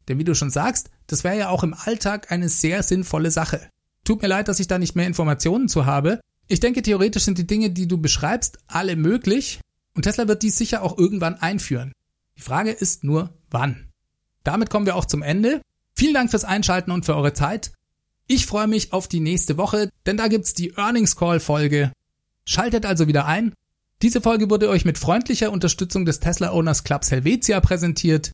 Denn 0.08 0.20
wie 0.20 0.24
du 0.24 0.36
schon 0.36 0.52
sagst, 0.52 0.92
das 1.08 1.24
wäre 1.24 1.40
ja 1.40 1.50
auch 1.50 1.64
im 1.64 1.74
Alltag 1.74 2.32
eine 2.32 2.48
sehr 2.48 2.84
sinnvolle 2.84 3.32
Sache. 3.32 3.68
Tut 4.04 4.22
mir 4.22 4.28
leid, 4.28 4.48
dass 4.48 4.60
ich 4.60 4.68
da 4.68 4.78
nicht 4.78 4.96
mehr 4.96 5.08
Informationen 5.08 5.70
zu 5.70 5.88
habe. 5.88 6.20
Ich 6.48 6.60
denke, 6.60 6.84
theoretisch 6.84 7.24
sind 7.24 7.40
die 7.40 7.48
Dinge, 7.48 7.72
die 7.72 7.88
du 7.88 7.98
beschreibst, 7.98 8.60
alle 8.68 8.96
möglich 8.96 9.60
und 9.96 10.04
Tesla 10.04 10.28
wird 10.28 10.44
dies 10.44 10.60
sicher 10.60 10.84
auch 10.84 11.00
irgendwann 11.00 11.34
einführen. 11.34 11.94
Die 12.38 12.44
Frage 12.44 12.70
ist 12.70 13.04
nur, 13.04 13.34
wann. 13.50 13.89
Damit 14.50 14.72
kommen 14.72 14.88
wir 14.88 14.96
auch 14.96 15.06
zum 15.06 15.22
Ende. 15.22 15.62
Vielen 15.94 16.16
Dank 16.16 16.32
fürs 16.32 16.44
Einschalten 16.44 16.90
und 16.90 17.06
für 17.06 17.16
eure 17.16 17.34
Zeit. 17.34 17.72
Ich 18.26 18.48
freue 18.48 18.66
mich 18.66 18.94
auf 18.94 19.08
die 19.08 19.20
nächste 19.20 19.58
Woche, 19.58 19.92
denn 20.08 20.18
da 20.18 20.28
gibt's 20.28 20.56
die 20.56 20.74
Earnings 20.76 21.16
Call 21.16 21.40
Folge. 21.40 21.92
Schaltet 22.46 22.84
also 22.84 23.08
wieder 23.08 23.28
ein. 23.28 23.54
Diese 24.02 24.22
Folge 24.22 24.50
wurde 24.50 24.70
euch 24.70 24.86
mit 24.86 24.98
freundlicher 24.98 25.52
Unterstützung 25.52 26.04
des 26.04 26.20
Tesla 26.20 26.52
Owners 26.52 26.84
Clubs 26.84 27.12
Helvetia 27.12 27.62
präsentiert. 27.62 28.32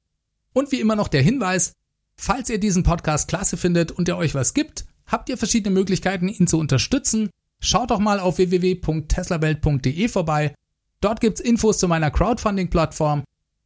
Und 0.53 0.71
wie 0.71 0.79
immer 0.79 0.95
noch 0.95 1.09
der 1.09 1.21
Hinweis, 1.21 1.73
falls 2.15 2.49
ihr 2.49 2.61
diesen 2.61 2.83
Podcast 2.83 3.27
klasse 3.27 3.57
findet 3.57 3.91
und 3.91 4.07
er 4.07 4.15
euch 4.15 4.35
was 4.35 4.53
gibt, 4.53 4.85
habt 5.07 5.27
ihr 5.27 5.37
verschiedene 5.37 5.75
Möglichkeiten, 5.75 6.29
ihn 6.29 6.47
zu 6.47 6.57
unterstützen. 6.59 7.29
Schaut 7.59 7.91
doch 7.91 7.99
mal 7.99 8.21
auf 8.21 8.37
www.teslawelt.de 8.37 10.07
vorbei. 10.07 10.55
Dort 11.01 11.19
gibt's 11.19 11.41
Infos 11.41 11.77
zu 11.77 11.89
meiner 11.89 12.09
Crowdfunding-Plattform. 12.09 13.25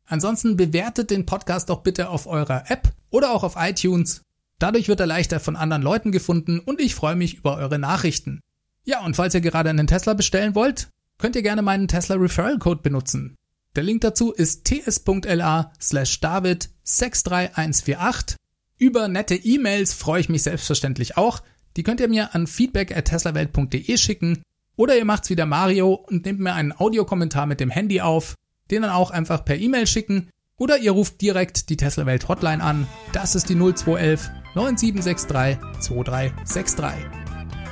Ansonsten 0.10 0.58
bewertet 0.58 1.12
den 1.12 1.28
Podcast 1.28 1.69
doch 1.69 1.82
bitte 1.84 2.10
auf 2.10 2.26
eurer 2.26 2.69
App 2.69 2.91
oder 3.12 3.32
auch 3.32 3.43
auf 3.43 3.56
iTunes. 3.58 4.24
Dadurch 4.58 4.88
wird 4.88 5.00
er 5.00 5.06
leichter 5.06 5.39
von 5.39 5.56
anderen 5.56 5.84
Leuten 5.84 6.12
gefunden 6.12 6.60
und 6.60 6.82
ich 6.82 6.95
freue 6.95 7.15
mich 7.15 7.36
über 7.36 7.58
eure 7.58 7.78
Nachrichten. 7.78 8.41
Ja, 8.84 9.06
und 9.06 9.15
falls 9.15 9.36
ihr 9.36 9.41
gerade 9.41 9.69
einen 9.69 9.86
Tesla 9.86 10.15
bestellen 10.15 10.56
wollt, 10.56 10.89
könnt 11.19 11.36
ihr 11.36 11.43
gerne 11.43 11.62
meinen 11.62 11.88
Tesla 11.88 12.15
Referral 12.15 12.58
Code 12.58 12.82
benutzen. 12.82 13.36
Der 13.76 13.84
Link 13.84 14.02
dazu 14.02 14.32
ist 14.32 14.65
ts.la 14.65 15.72
slash 15.80 16.19
david 16.19 16.72
63148. 16.84 18.36
Über 18.80 19.08
nette 19.08 19.36
E-Mails 19.36 19.93
freue 19.93 20.22
ich 20.22 20.30
mich 20.30 20.41
selbstverständlich 20.41 21.17
auch. 21.17 21.43
Die 21.78 21.84
könnt 21.84 22.00
ihr 22.00 22.10
mir 22.10 22.34
an 22.34 22.48
feedback 22.48 22.98
at 22.98 23.06
teslawelt.de 23.06 23.95
schicken. 23.98 24.41
Oder 24.76 24.98
ihr 24.98 25.06
macht's 25.06 25.30
wie 25.30 25.36
der 25.36 25.45
Mario 25.45 25.93
und 25.93 26.26
nehmt 26.26 26.39
mir 26.39 26.54
einen 26.54 26.72
Audiokommentar 26.72 27.45
mit 27.45 27.60
dem 27.60 27.69
Handy 27.69 28.02
auf, 28.02 28.34
den 28.72 28.84
dann 28.84 28.92
auch 28.92 29.12
einfach 29.12 29.46
per 29.46 29.58
E-Mail 29.58 29.88
schicken. 29.88 30.30
Oder 30.58 30.78
ihr 30.78 30.92
ruft 30.92 31.22
direkt 31.22 31.70
die 31.70 31.78
Tesla 31.78 32.06
Welt 32.06 32.28
Hotline 32.28 32.64
an. 32.64 32.88
Das 33.14 33.36
ist 33.36 33.50
die 33.50 33.56
0211 33.56 34.30
9763 34.56 35.58
2363. 35.80 36.86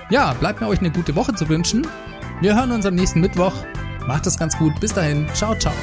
Ja, 0.10 0.34
bleibt 0.34 0.62
mir 0.62 0.68
euch 0.68 0.80
eine 0.80 0.92
gute 0.92 1.16
Woche 1.16 1.36
zu 1.36 1.50
wünschen. 1.50 1.86
Wir 2.42 2.56
hören 2.56 2.72
uns 2.72 2.86
am 2.86 2.96
nächsten 2.96 3.20
Mittwoch. 3.20 3.54
Macht 4.08 4.26
es 4.26 4.38
ganz 4.38 4.58
gut. 4.58 4.80
Bis 4.80 4.94
dahin. 4.94 5.28
Ciao, 5.34 5.54
ciao. 5.56 5.74